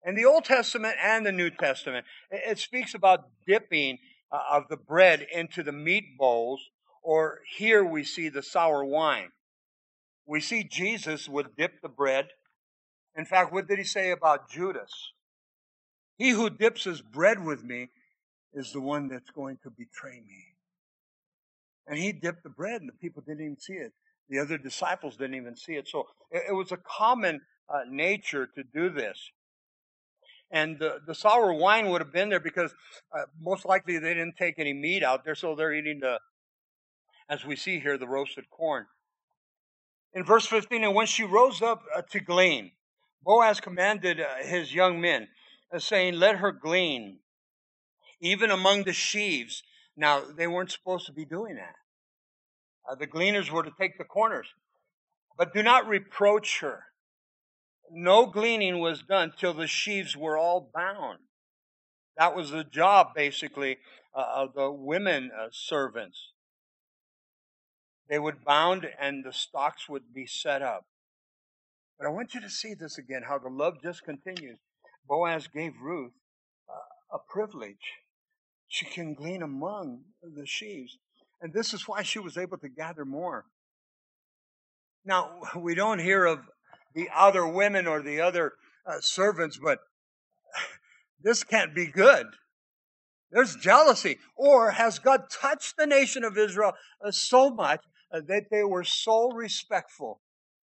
[0.05, 3.97] In the Old Testament and the New Testament, it, it speaks about dipping
[4.31, 6.69] uh, of the bread into the meat bowls,
[7.03, 9.31] or here we see the sour wine.
[10.25, 12.29] We see Jesus would dip the bread.
[13.15, 15.11] In fact, what did he say about Judas?
[16.17, 17.89] He who dips his bread with me
[18.53, 20.55] is the one that's going to betray me.
[21.87, 23.93] And he dipped the bread, and the people didn't even see it.
[24.29, 25.87] The other disciples didn't even see it.
[25.87, 29.31] So it, it was a common uh, nature to do this.
[30.51, 32.73] And the, the sour wine would have been there because
[33.17, 36.19] uh, most likely they didn't take any meat out there, so they're eating the,
[37.29, 38.85] as we see here, the roasted corn.
[40.13, 42.71] In verse 15, and when she rose up uh, to glean,
[43.23, 45.27] Boaz commanded uh, his young men,
[45.73, 47.19] uh, saying, Let her glean,
[48.19, 49.63] even among the sheaves.
[49.95, 51.75] Now, they weren't supposed to be doing that.
[52.89, 54.47] Uh, the gleaners were to take the corners.
[55.37, 56.85] But do not reproach her.
[57.91, 61.19] No gleaning was done till the sheaves were all bound.
[62.17, 63.77] That was the job, basically,
[64.15, 66.31] uh, of the women uh, servants.
[68.09, 70.85] They would bound and the stocks would be set up.
[72.01, 74.57] But I want you to see this again how the love just continues.
[75.07, 76.13] Boaz gave Ruth
[76.67, 77.99] uh, a privilege.
[78.67, 80.97] She can glean among the sheaves.
[81.41, 83.45] And this is why she was able to gather more.
[85.05, 86.39] Now, we don't hear of
[86.95, 89.77] the other women or the other uh, servants, but
[91.21, 92.25] this can't be good.
[93.31, 94.17] There's jealousy.
[94.35, 96.71] Or has God touched the nation of Israel
[97.05, 100.19] uh, so much uh, that they were so respectful?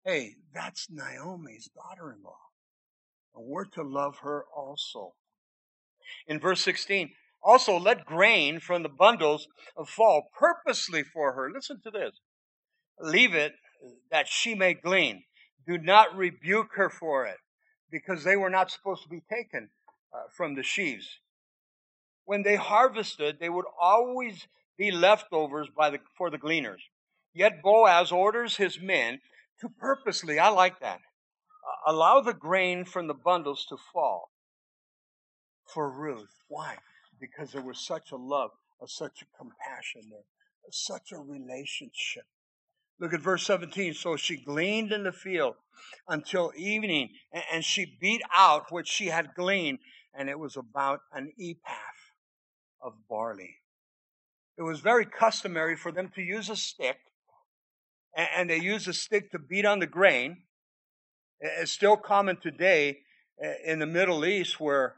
[0.05, 2.37] Hey, that's Naomi's daughter in law.
[3.35, 5.13] And we're to love her also.
[6.27, 7.11] In verse 16,
[7.41, 9.47] also let grain from the bundles
[9.87, 11.49] fall purposely for her.
[11.49, 12.19] Listen to this.
[12.99, 13.53] Leave it
[14.11, 15.23] that she may glean.
[15.65, 17.37] Do not rebuke her for it,
[17.89, 19.69] because they were not supposed to be taken
[20.13, 21.19] uh, from the sheaves.
[22.25, 26.81] When they harvested, they would always be leftovers by the, for the gleaners.
[27.33, 29.21] Yet Boaz orders his men
[29.63, 30.99] to purposely, I like that,
[31.87, 34.29] allow the grain from the bundles to fall
[35.73, 36.43] for Ruth.
[36.49, 36.75] Why?
[37.19, 38.51] Because there was such a love,
[38.85, 40.19] such a compassion there,
[40.69, 42.25] such a relationship.
[42.99, 43.93] Look at verse 17.
[43.93, 45.55] So she gleaned in the field
[46.07, 47.09] until evening,
[47.51, 49.79] and she beat out what she had gleaned,
[50.13, 51.71] and it was about an ephah
[52.81, 53.55] of barley.
[54.57, 56.97] It was very customary for them to use a stick,
[58.15, 60.43] and they used a stick to beat on the grain.
[61.39, 62.99] It's still common today
[63.65, 64.95] in the Middle East where,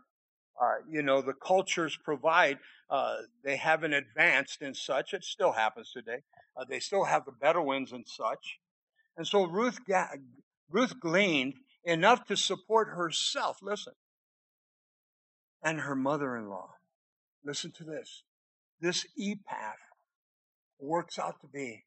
[0.61, 5.13] uh, you know, the cultures provide, uh, they haven't advanced in such.
[5.13, 6.19] It still happens today.
[6.55, 8.59] Uh, they still have the Bedouins and such.
[9.17, 10.17] And so Ruth, ga-
[10.69, 13.93] Ruth gleaned enough to support herself, listen,
[15.63, 16.71] and her mother in law.
[17.43, 18.23] Listen to this.
[18.81, 19.73] This ephah
[20.79, 21.85] works out to be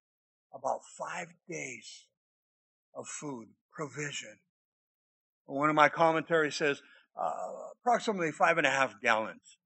[0.55, 2.07] about five days
[2.95, 4.39] of food, provision.
[5.47, 6.83] One of my commentaries says
[7.21, 7.33] uh,
[7.81, 9.57] approximately five and a half gallons.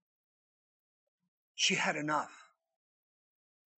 [1.55, 2.31] She had enough,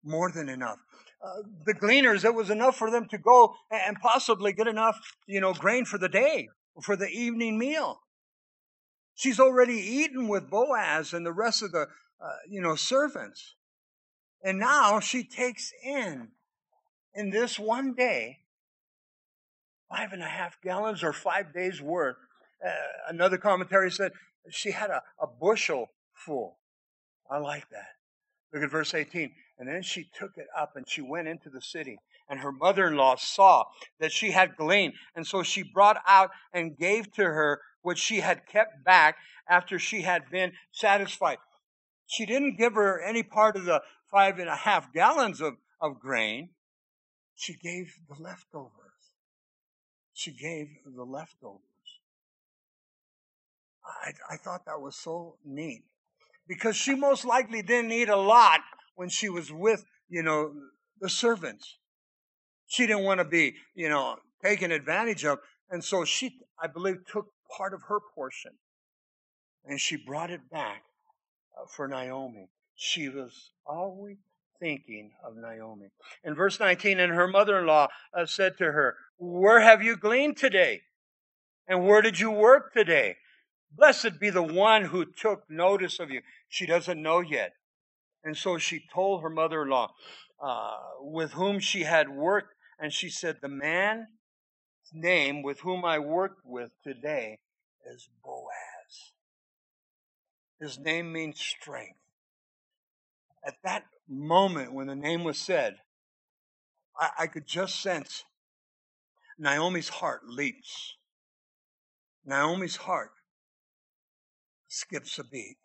[0.03, 0.79] more than enough.
[1.23, 5.39] Uh, the gleaners, it was enough for them to go and possibly get enough, you
[5.39, 6.49] know, grain for the day,
[6.81, 8.01] for the evening meal.
[9.15, 11.87] She's already eaten with Boaz and the rest of the,
[12.21, 13.55] uh, you know, servants.
[14.43, 16.29] And now she takes in,
[17.13, 18.39] in this one day,
[19.89, 22.15] five and a half gallons or five days worth.
[22.65, 22.71] Uh,
[23.09, 24.11] another commentary said
[24.49, 26.57] she had a, a bushel full.
[27.29, 27.87] I like that.
[28.53, 29.31] Look at verse 18.
[29.57, 31.97] And then she took it up and she went into the city.
[32.29, 33.65] And her mother in law saw
[33.99, 34.93] that she had gleaned.
[35.15, 39.77] And so she brought out and gave to her what she had kept back after
[39.77, 41.37] she had been satisfied.
[42.07, 45.99] She didn't give her any part of the five and a half gallons of, of
[45.99, 46.49] grain.
[47.35, 48.71] She gave the leftovers.
[50.13, 51.61] She gave the leftovers.
[53.85, 55.83] I, I thought that was so neat
[56.47, 58.61] because she most likely didn't eat a lot
[58.95, 60.53] when she was with, you know,
[61.01, 61.77] the servants.
[62.67, 65.39] She didn't want to be, you know, taken advantage of.
[65.69, 67.27] And so she, I believe, took
[67.57, 68.51] part of her portion
[69.65, 70.83] and she brought it back
[71.57, 72.49] uh, for Naomi.
[72.75, 74.17] She was always
[74.63, 75.87] thinking of Naomi.
[76.23, 79.97] In verse 19, and her mother in law uh, said to her, Where have you
[79.97, 80.83] gleaned today?
[81.67, 83.17] And where did you work today?
[83.75, 86.21] Blessed be the one who took notice of you.
[86.47, 87.53] She doesn't know yet.
[88.23, 89.91] And so she told her mother in law
[90.41, 94.07] uh, with whom she had worked, and she said, The man's
[94.93, 97.39] name with whom I worked with today
[97.93, 99.11] is Boaz.
[100.61, 101.97] His name means strength.
[103.45, 105.77] At that moment when the name was said,
[106.99, 108.23] I, I could just sense
[109.37, 110.95] Naomi's heart leaps.
[112.25, 113.11] Naomi's heart
[114.67, 115.57] skips a beat,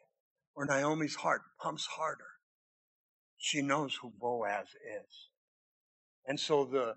[0.54, 2.24] or Naomi's heart pumps harder.
[3.36, 5.28] She knows who Boaz is.
[6.26, 6.94] And so the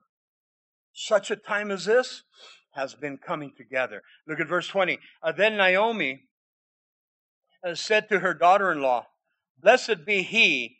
[0.94, 2.24] such a time as this
[2.72, 4.02] has been coming together.
[4.28, 5.00] Look at verse 20.
[5.22, 6.24] Uh, then Naomi
[7.66, 9.08] uh, said to her daughter in law,
[9.62, 10.78] Blessed be he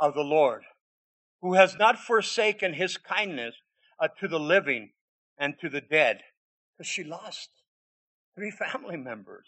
[0.00, 0.62] of the Lord,
[1.40, 3.54] who has not forsaken his kindness
[4.00, 4.90] uh, to the living
[5.38, 6.20] and to the dead.
[6.76, 7.50] Because she lost
[8.34, 9.46] three family members.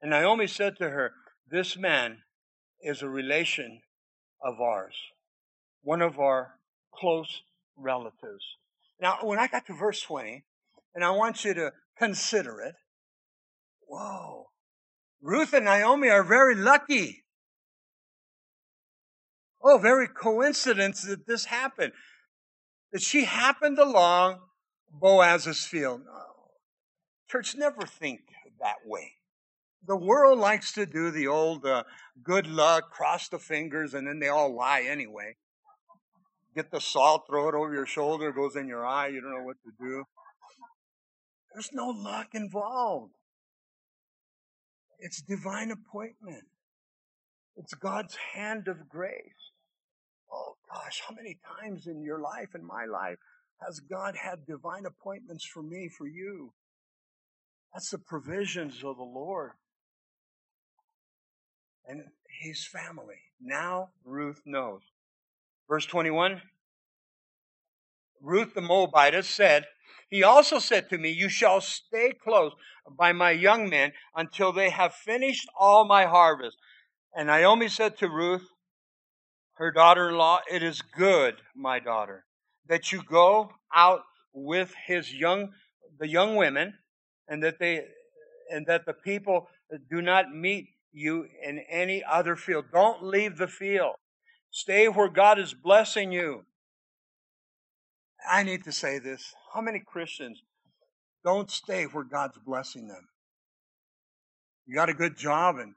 [0.00, 1.12] And Naomi said to her,
[1.50, 2.18] This man
[2.82, 3.80] is a relation
[4.42, 4.94] of ours,
[5.82, 6.58] one of our
[6.94, 7.42] close
[7.76, 8.44] relatives.
[9.00, 10.44] Now, when I got to verse 20,
[10.94, 12.74] and I want you to consider it,
[13.88, 14.46] whoa,
[15.20, 17.23] Ruth and Naomi are very lucky.
[19.66, 21.92] Oh, very coincidence that this happened.
[22.92, 24.40] That she happened along
[24.92, 26.02] Boaz's field.
[26.04, 26.22] No.
[27.30, 28.20] Church, never think
[28.60, 29.12] that way.
[29.86, 31.84] The world likes to do the old uh,
[32.22, 35.36] good luck, cross the fingers, and then they all lie anyway.
[36.54, 39.42] Get the salt, throw it over your shoulder, goes in your eye, you don't know
[39.42, 40.04] what to do.
[41.52, 43.14] There's no luck involved.
[44.98, 46.44] It's divine appointment.
[47.56, 49.52] It's God's hand of grace.
[50.74, 53.18] Gosh, how many times in your life, in my life,
[53.64, 56.52] has God had divine appointments for me, for you?
[57.72, 59.52] That's the provisions of the Lord.
[61.86, 62.02] And
[62.40, 63.20] his family.
[63.40, 64.80] Now Ruth knows.
[65.68, 66.42] Verse 21
[68.20, 69.66] Ruth the Moabitess said,
[70.08, 72.52] He also said to me, You shall stay close
[72.98, 76.56] by my young men until they have finished all my harvest.
[77.14, 78.48] And Naomi said to Ruth,
[79.54, 82.24] her daughter in law, It is good, my daughter,
[82.68, 84.02] that you go out
[84.32, 85.52] with his young,
[85.98, 86.74] the young women,
[87.28, 87.84] and that they,
[88.50, 89.48] and that the people
[89.90, 92.66] do not meet you in any other field.
[92.72, 93.94] Don't leave the field.
[94.50, 96.44] Stay where God is blessing you.
[98.28, 99.34] I need to say this.
[99.52, 100.42] How many Christians
[101.24, 103.08] don't stay where God's blessing them?
[104.66, 105.74] You got a good job and,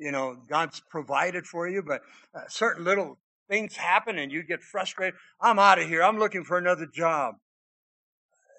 [0.00, 2.00] you know, God's provided for you, but
[2.34, 3.18] uh, certain little
[3.50, 5.14] things happen and you get frustrated.
[5.40, 6.02] I'm out of here.
[6.02, 7.34] I'm looking for another job.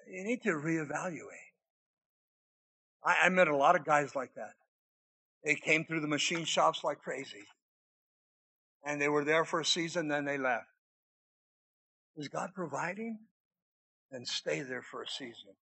[0.07, 1.25] You need to reevaluate.
[3.03, 4.53] I, I met a lot of guys like that.
[5.43, 7.45] They came through the machine shops like crazy.
[8.85, 10.67] And they were there for a season, then they left.
[12.17, 13.17] Is God providing?
[14.11, 15.55] Then stay there for a season.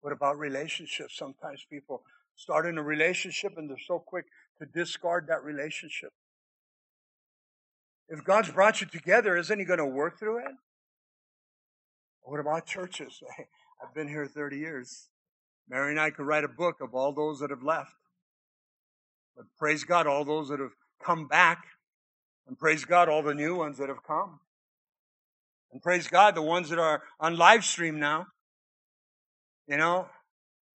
[0.00, 1.18] What about relationships?
[1.18, 2.02] Sometimes people
[2.40, 4.24] start in a relationship and they're so quick
[4.58, 6.10] to discard that relationship.
[8.08, 10.54] If God's brought you together, isn't He going to work through it?
[12.22, 13.22] What about churches?
[13.82, 15.08] I've been here 30 years.
[15.68, 17.94] Mary and I could write a book of all those that have left.
[19.36, 20.72] But praise God, all those that have
[21.04, 21.62] come back.
[22.48, 24.40] And praise God, all the new ones that have come.
[25.72, 28.26] And praise God, the ones that are on live stream now.
[29.68, 30.08] You know?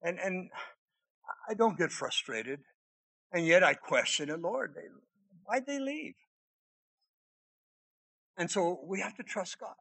[0.01, 0.49] And, and
[1.49, 2.59] I don't get frustrated.
[3.31, 4.87] And yet I question it, Lord, they,
[5.45, 6.15] why'd they leave?
[8.37, 9.75] And so we have to trust God.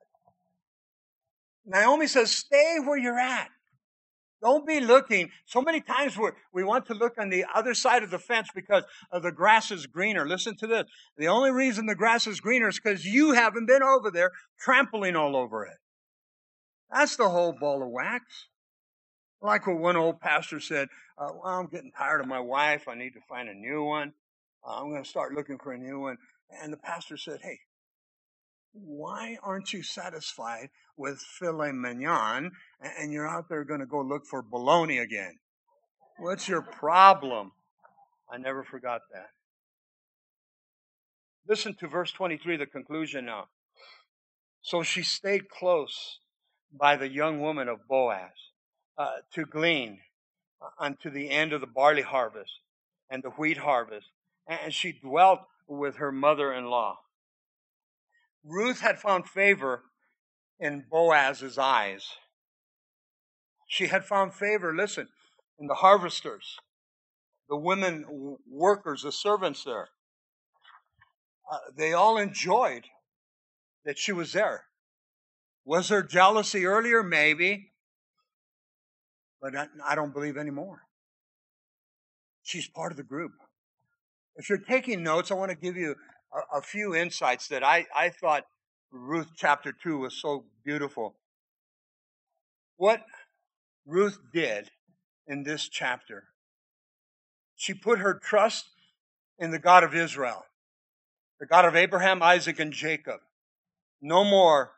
[1.67, 3.49] Naomi says, stay where you're at.
[4.43, 5.31] Don't be looking.
[5.47, 8.49] So many times we we want to look on the other side of the fence
[8.55, 10.29] because of the grass is greener.
[10.29, 10.85] Listen to this.
[11.17, 15.17] The only reason the grass is greener is because you haven't been over there trampling
[15.17, 15.79] all over it.
[16.93, 18.25] That's the whole ball of wax.
[19.45, 20.89] Like what one old pastor said,
[21.19, 22.89] uh, well, I'm getting tired of my wife.
[22.89, 24.15] I need to find a new one.
[24.67, 26.17] Uh, I'm going to start looking for a new one.
[26.63, 27.59] And the pastor said, hey,
[28.73, 34.25] why aren't you satisfied with filet mignon and you're out there going to go look
[34.25, 35.35] for bologna again?
[36.19, 37.53] What's your problem?
[38.33, 39.29] I never forgot that.
[41.47, 43.49] Listen to verse 23, the conclusion now.
[44.63, 46.19] So she stayed close
[46.73, 48.54] by the young woman of Boaz
[48.97, 50.01] uh, to glean
[50.63, 52.61] uh, unto the end of the barley harvest
[53.11, 54.09] and the wheat harvest.
[54.47, 56.99] And she dwelt with her mother in law.
[58.45, 59.85] Ruth had found favor
[60.61, 62.07] in Boaz's eyes.
[63.67, 65.09] She had found favor, listen,
[65.59, 66.59] in the harvesters,
[67.49, 69.89] the women workers, the servants there.
[71.51, 72.85] Uh, they all enjoyed
[73.85, 74.65] that she was there.
[75.65, 77.03] Was there jealousy earlier?
[77.03, 77.73] Maybe.
[79.45, 80.87] But I, I don't believe anymore.
[82.43, 83.33] She's part of the group.
[84.37, 85.97] If you're taking notes, I want to give you
[86.33, 88.45] a, a few insights that I, I thought
[88.91, 91.17] Ruth chapter 2 was so beautiful.
[92.79, 93.03] What
[93.85, 94.71] Ruth did
[95.27, 96.25] in this chapter,
[97.55, 98.65] she put her trust
[99.39, 100.47] in the God of Israel,
[101.39, 103.21] the God of Abraham, Isaac, and Jacob.
[104.01, 104.71] No more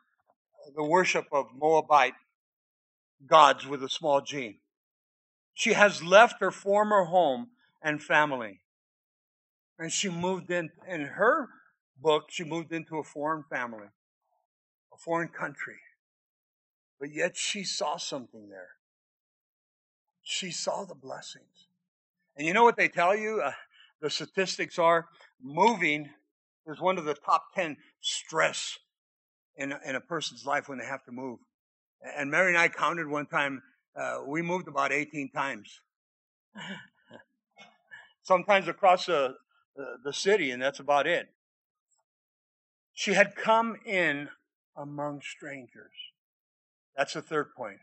[0.75, 2.15] the worship of Moabite
[3.25, 4.59] gods with a small g.
[5.53, 7.47] She has left her former home
[7.81, 8.61] and family.
[9.79, 11.47] And she moved in, in her
[12.01, 13.87] book, she moved into a foreign family,
[14.93, 15.79] a foreign country.
[16.99, 18.69] But yet she saw something there.
[20.23, 21.67] She saw the blessings.
[22.35, 23.41] And you know what they tell you?
[23.43, 23.53] Uh,
[24.01, 25.07] the statistics are
[25.41, 26.09] moving
[26.67, 28.77] is one of the top 10 stress
[29.55, 31.39] in, in a person's life when they have to move.
[32.01, 33.63] And Mary and I counted one time,
[33.95, 35.81] uh, we moved about 18 times.
[38.23, 39.35] Sometimes across the,
[39.75, 41.29] the, the city, and that's about it.
[42.93, 44.29] She had come in
[44.75, 45.93] among strangers.
[46.95, 47.79] That's the third point.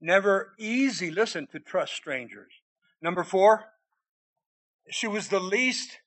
[0.00, 2.52] Never easy, listen, to trust strangers.
[3.00, 3.64] Number four,
[4.90, 5.98] she was the least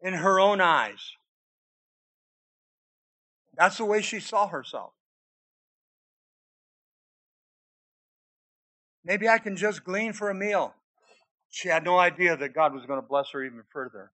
[0.00, 1.12] in her own eyes.
[3.54, 4.92] That's the way she saw herself.
[9.04, 10.74] Maybe I can just glean for a meal.
[11.48, 14.12] She had no idea that God was going to bless her even further.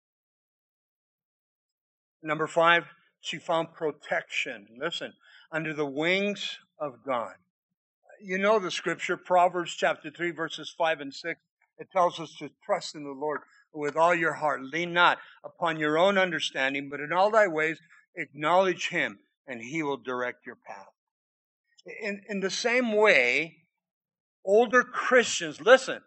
[2.22, 2.84] Number five,
[3.20, 4.66] she found protection.
[4.78, 5.12] Listen,
[5.50, 7.34] under the wings of God.
[8.22, 11.40] You know the scripture, Proverbs chapter 3, verses 5 and 6.
[11.78, 13.40] It tells us to trust in the Lord
[13.72, 14.62] with all your heart.
[14.62, 17.78] Lean not upon your own understanding, but in all thy ways
[18.16, 20.92] acknowledge him, and he will direct your path.
[22.00, 23.63] In, in the same way,
[24.44, 26.00] older Christians, listen,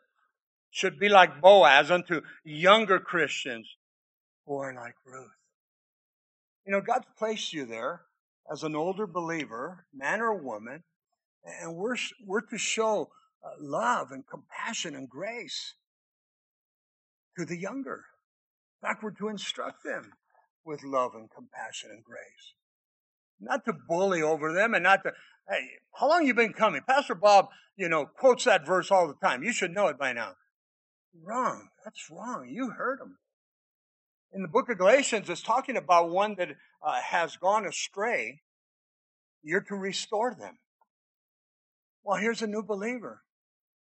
[0.70, 3.68] should be like Boaz unto younger Christians
[4.46, 5.32] who are like Ruth.
[6.66, 8.02] You know, God's placed you there
[8.52, 10.84] as an older believer, man or woman,
[11.44, 13.10] and we're, we're to show
[13.44, 15.76] uh, love and compassion and grace
[17.38, 18.04] to the younger.
[18.82, 20.12] In fact, we're to instruct them
[20.66, 22.54] with love and compassion and grace
[23.40, 25.12] not to bully over them and not to,
[25.50, 26.82] hey, how long you been coming?
[26.88, 29.43] Pastor Bob, you know, quotes that verse all the time.
[29.43, 30.34] You should know it by now.
[31.24, 31.70] Wrong.
[31.84, 32.48] That's wrong.
[32.50, 33.18] You heard him.
[34.34, 36.50] In the book of Galatians, it's talking about one that
[36.86, 38.41] uh, has gone astray.
[39.41, 40.58] You're to restore them.
[42.04, 43.24] Well, here's a new believer.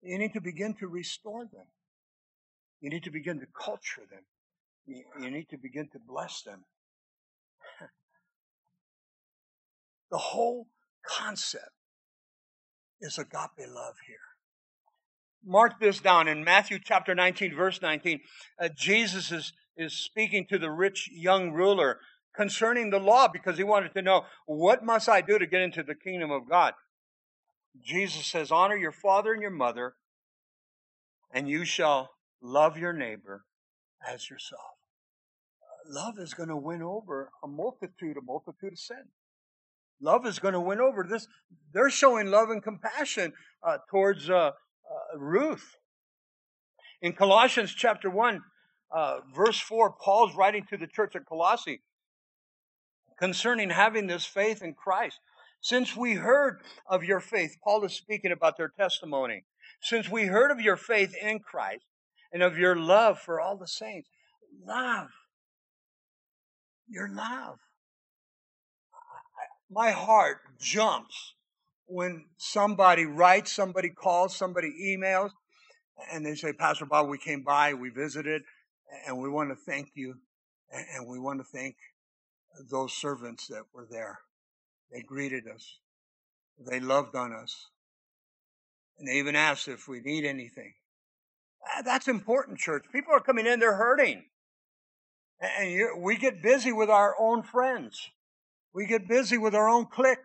[0.01, 1.65] You need to begin to restore them.
[2.81, 4.23] You need to begin to culture them.
[4.85, 6.65] You, you need to begin to bless them.
[10.11, 10.67] The whole
[11.07, 11.71] concept
[13.01, 14.17] is agape love here.
[15.45, 18.19] Mark this down in Matthew chapter 19, verse 19.
[18.59, 21.99] Uh, Jesus is, is speaking to the rich young ruler
[22.35, 25.83] concerning the law because he wanted to know, what must I do to get into
[25.83, 26.73] the kingdom of God?
[27.81, 29.95] Jesus says, honor your father and your mother,
[31.31, 33.45] and you shall love your neighbor
[34.07, 34.61] as yourself.
[35.87, 39.09] Love is going to win over a multitude, a multitude of sin.
[40.01, 41.27] Love is going to win over this.
[41.73, 43.33] They're showing love and compassion
[43.63, 44.51] uh, towards uh, uh,
[45.17, 45.77] Ruth.
[47.01, 48.41] In Colossians chapter 1,
[48.91, 51.81] uh, verse 4, Paul's writing to the church at Colossae
[53.19, 55.19] concerning having this faith in Christ.
[55.61, 59.45] Since we heard of your faith, Paul is speaking about their testimony
[59.81, 61.85] Since we heard of your faith in Christ
[62.31, 64.09] and of your love for all the saints,
[64.65, 65.09] love,
[66.87, 67.59] your love.
[69.69, 71.33] My heart jumps
[71.87, 75.31] when somebody writes, somebody calls, somebody emails,
[76.11, 78.43] and they say, Pastor Bob, we came by, we visited,
[79.07, 80.15] and we want to thank you,
[80.71, 81.75] and we want to thank
[82.69, 84.19] those servants that were there.
[84.91, 85.79] They greeted us,
[86.69, 87.69] they loved on us,
[88.97, 90.73] and they even asked if we need anything.
[91.83, 92.85] That's important, church.
[92.91, 94.25] People are coming in, they're hurting.
[95.41, 98.11] And we get busy with our own friends.
[98.75, 100.19] We get busy with our own clique.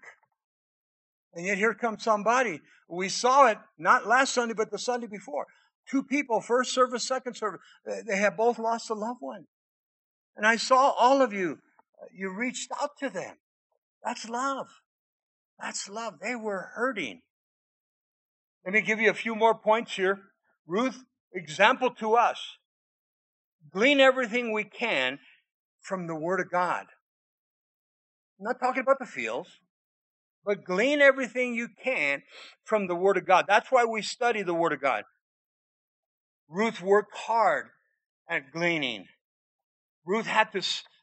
[1.33, 2.61] And yet here comes somebody.
[2.89, 5.47] We saw it not last Sunday, but the Sunday before.
[5.89, 7.61] Two people, first service, second service,
[8.07, 9.47] they have both lost a loved one.
[10.37, 11.61] And I saw all of you,
[12.13, 13.37] you reached out to them.
[14.05, 14.67] That's love.
[15.61, 16.15] That's love.
[16.21, 17.21] They were hurting.
[18.65, 20.19] Let me give you a few more points here.
[20.67, 22.41] Ruth, example to us.
[23.73, 25.21] Glean everything we can
[25.81, 26.87] from the Word of God.
[28.41, 29.51] I'm not talking about the fields
[30.45, 32.23] but glean everything you can
[32.65, 33.45] from the Word of God.
[33.47, 35.05] That's why we study the Word of God.
[36.49, 37.67] Ruth worked hard
[38.29, 39.07] at gleaning.
[40.05, 40.59] Ruth had to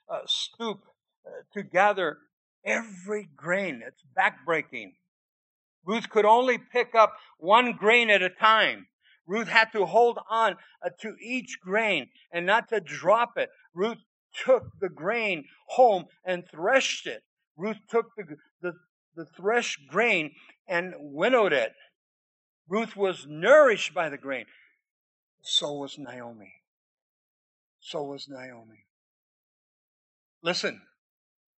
[0.10, 0.80] uh, stoop
[1.26, 2.18] uh, to gather
[2.66, 3.82] every grain.
[3.86, 4.94] It's backbreaking.
[5.86, 8.88] Ruth could only pick up one grain at a time.
[9.26, 13.50] Ruth had to hold on uh, to each grain and not to drop it.
[13.74, 14.00] Ruth
[14.46, 17.24] took the grain home and threshed it.
[17.58, 18.24] Ruth took the,
[18.62, 18.74] the,
[19.16, 20.32] the threshed grain
[20.68, 21.74] and winnowed it.
[22.70, 24.46] Ruth was nourished by the grain.
[25.42, 26.54] So was Naomi.
[27.80, 28.86] So was Naomi.
[30.44, 30.82] Listen,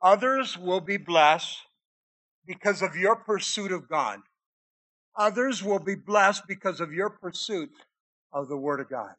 [0.01, 1.59] others will be blessed
[2.47, 4.21] because of your pursuit of God.
[5.17, 7.71] Others will be blessed because of your pursuit
[8.33, 9.15] of the Word of God.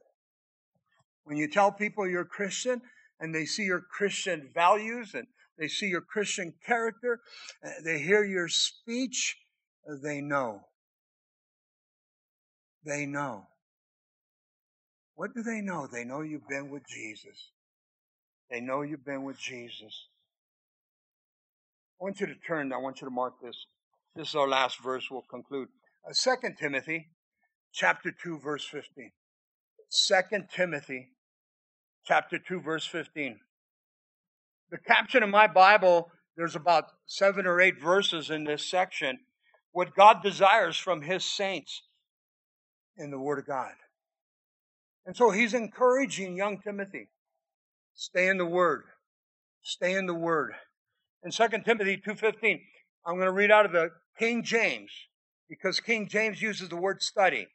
[1.24, 2.82] When you tell people you're Christian
[3.20, 5.28] and they see your Christian values and
[5.60, 7.20] they see your Christian character,
[7.64, 9.38] uh, they hear your speech,
[9.88, 10.62] uh, they know.
[12.86, 13.45] They know.
[15.16, 15.86] What do they know?
[15.86, 17.51] They know you've been with Jesus.
[18.49, 20.07] They know you've been with Jesus.
[21.99, 23.66] I want you to turn, I want you to mark this.
[24.16, 25.68] This is our last verse, we'll conclude.
[26.10, 26.14] Uh,
[26.57, 27.10] Timothy
[27.74, 29.12] chapter 2, verse 15.
[29.89, 31.10] Second Timothy
[32.05, 33.39] chapter 2, verse 15
[34.72, 39.20] the caption in my Bible, there's about seven or eight verses in this section.
[39.72, 41.84] What God desires from His saints
[42.97, 43.74] in the Word of God.
[45.05, 47.09] And so He's encouraging young Timothy
[47.93, 48.84] stay in the Word.
[49.61, 50.53] Stay in the Word.
[51.24, 52.61] In 2 Timothy 2.15,
[53.05, 54.91] I'm going to read out of the King James
[55.49, 57.47] because King James uses the word study.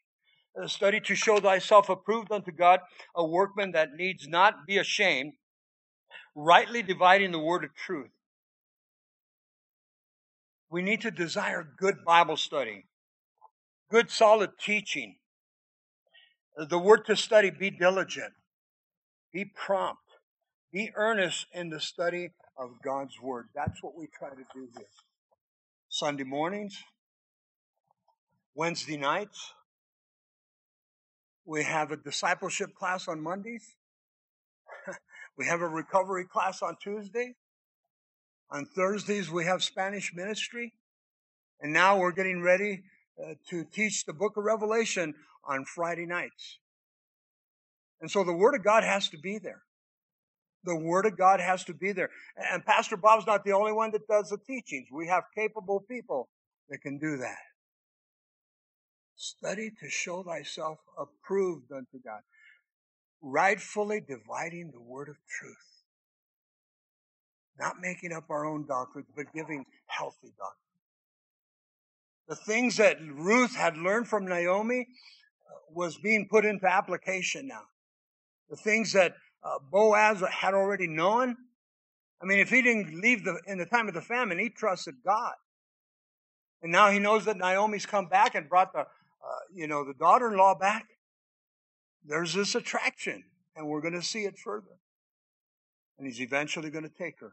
[0.66, 2.80] Study to show thyself approved unto God,
[3.14, 5.32] a workman that needs not be ashamed,
[6.34, 8.10] rightly dividing the word of truth.
[10.70, 12.86] We need to desire good Bible study,
[13.90, 15.16] good solid teaching.
[16.56, 18.32] The word to study, be diligent,
[19.32, 20.02] be prompt,
[20.72, 23.48] be earnest in the study of God's word.
[23.54, 24.86] That's what we try to do here.
[25.88, 26.82] Sunday mornings,
[28.54, 29.52] Wednesday nights,
[31.44, 33.76] we have a discipleship class on Mondays.
[35.36, 37.34] We have a recovery class on Tuesday.
[38.50, 40.74] On Thursdays, we have Spanish ministry.
[41.60, 42.82] And now we're getting ready
[43.22, 45.14] uh, to teach the book of Revelation
[45.44, 46.58] on Friday nights.
[48.00, 49.62] And so the Word of God has to be there.
[50.64, 52.10] The Word of God has to be there.
[52.36, 54.88] And Pastor Bob's not the only one that does the teachings.
[54.92, 56.28] We have capable people
[56.68, 57.38] that can do that.
[59.16, 62.20] Study to show thyself approved unto God
[63.24, 65.56] rightfully dividing the word of truth.
[67.58, 70.60] Not making up our own doctrines, but giving healthy doctrine.
[72.28, 77.62] The things that Ruth had learned from Naomi uh, was being put into application now.
[78.50, 81.36] The things that uh, Boaz had already known.
[82.22, 84.96] I mean, if he didn't leave the, in the time of the famine, he trusted
[85.04, 85.34] God.
[86.62, 88.84] And now he knows that Naomi's come back and brought the, uh,
[89.52, 90.86] you know, the daughter-in-law back
[92.04, 93.24] there's this attraction,
[93.56, 94.78] and we're going to see it further.
[95.98, 97.32] And he's eventually going to take her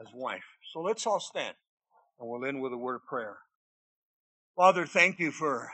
[0.00, 0.44] as wife.
[0.72, 1.54] So let's all stand,
[2.18, 3.38] and we'll end with a word of prayer.
[4.54, 5.70] Father, thank you for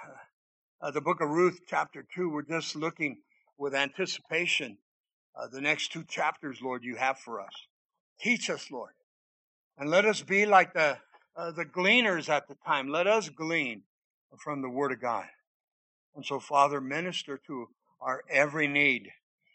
[0.80, 2.30] uh, the book of Ruth, chapter 2.
[2.30, 3.18] We're just looking
[3.58, 4.78] with anticipation
[5.34, 7.54] uh, the next two chapters, Lord, you have for us.
[8.20, 8.92] Teach us, Lord.
[9.78, 10.98] And let us be like the,
[11.36, 12.88] uh, the gleaners at the time.
[12.88, 13.82] Let us glean
[14.38, 15.26] from the Word of God.
[16.14, 17.68] And so, Father, minister to
[18.02, 19.08] our every need.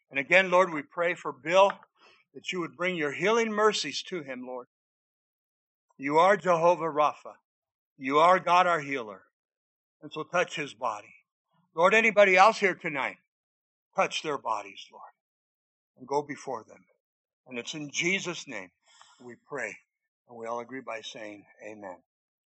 [0.10, 1.72] And again, Lord, we pray for Bill
[2.34, 4.68] that you would bring your healing mercies to him, Lord.
[5.98, 7.34] You are Jehovah Rapha.
[7.98, 9.24] You are God our healer.
[10.02, 11.14] And so touch his body.
[11.76, 13.18] Lord, anybody else here tonight,
[13.95, 15.12] touch their bodies, Lord,
[15.98, 16.86] and go before them.
[17.48, 18.70] And it's in Jesus' name
[19.22, 19.76] we pray.
[20.30, 21.98] And we all agree by saying, Amen.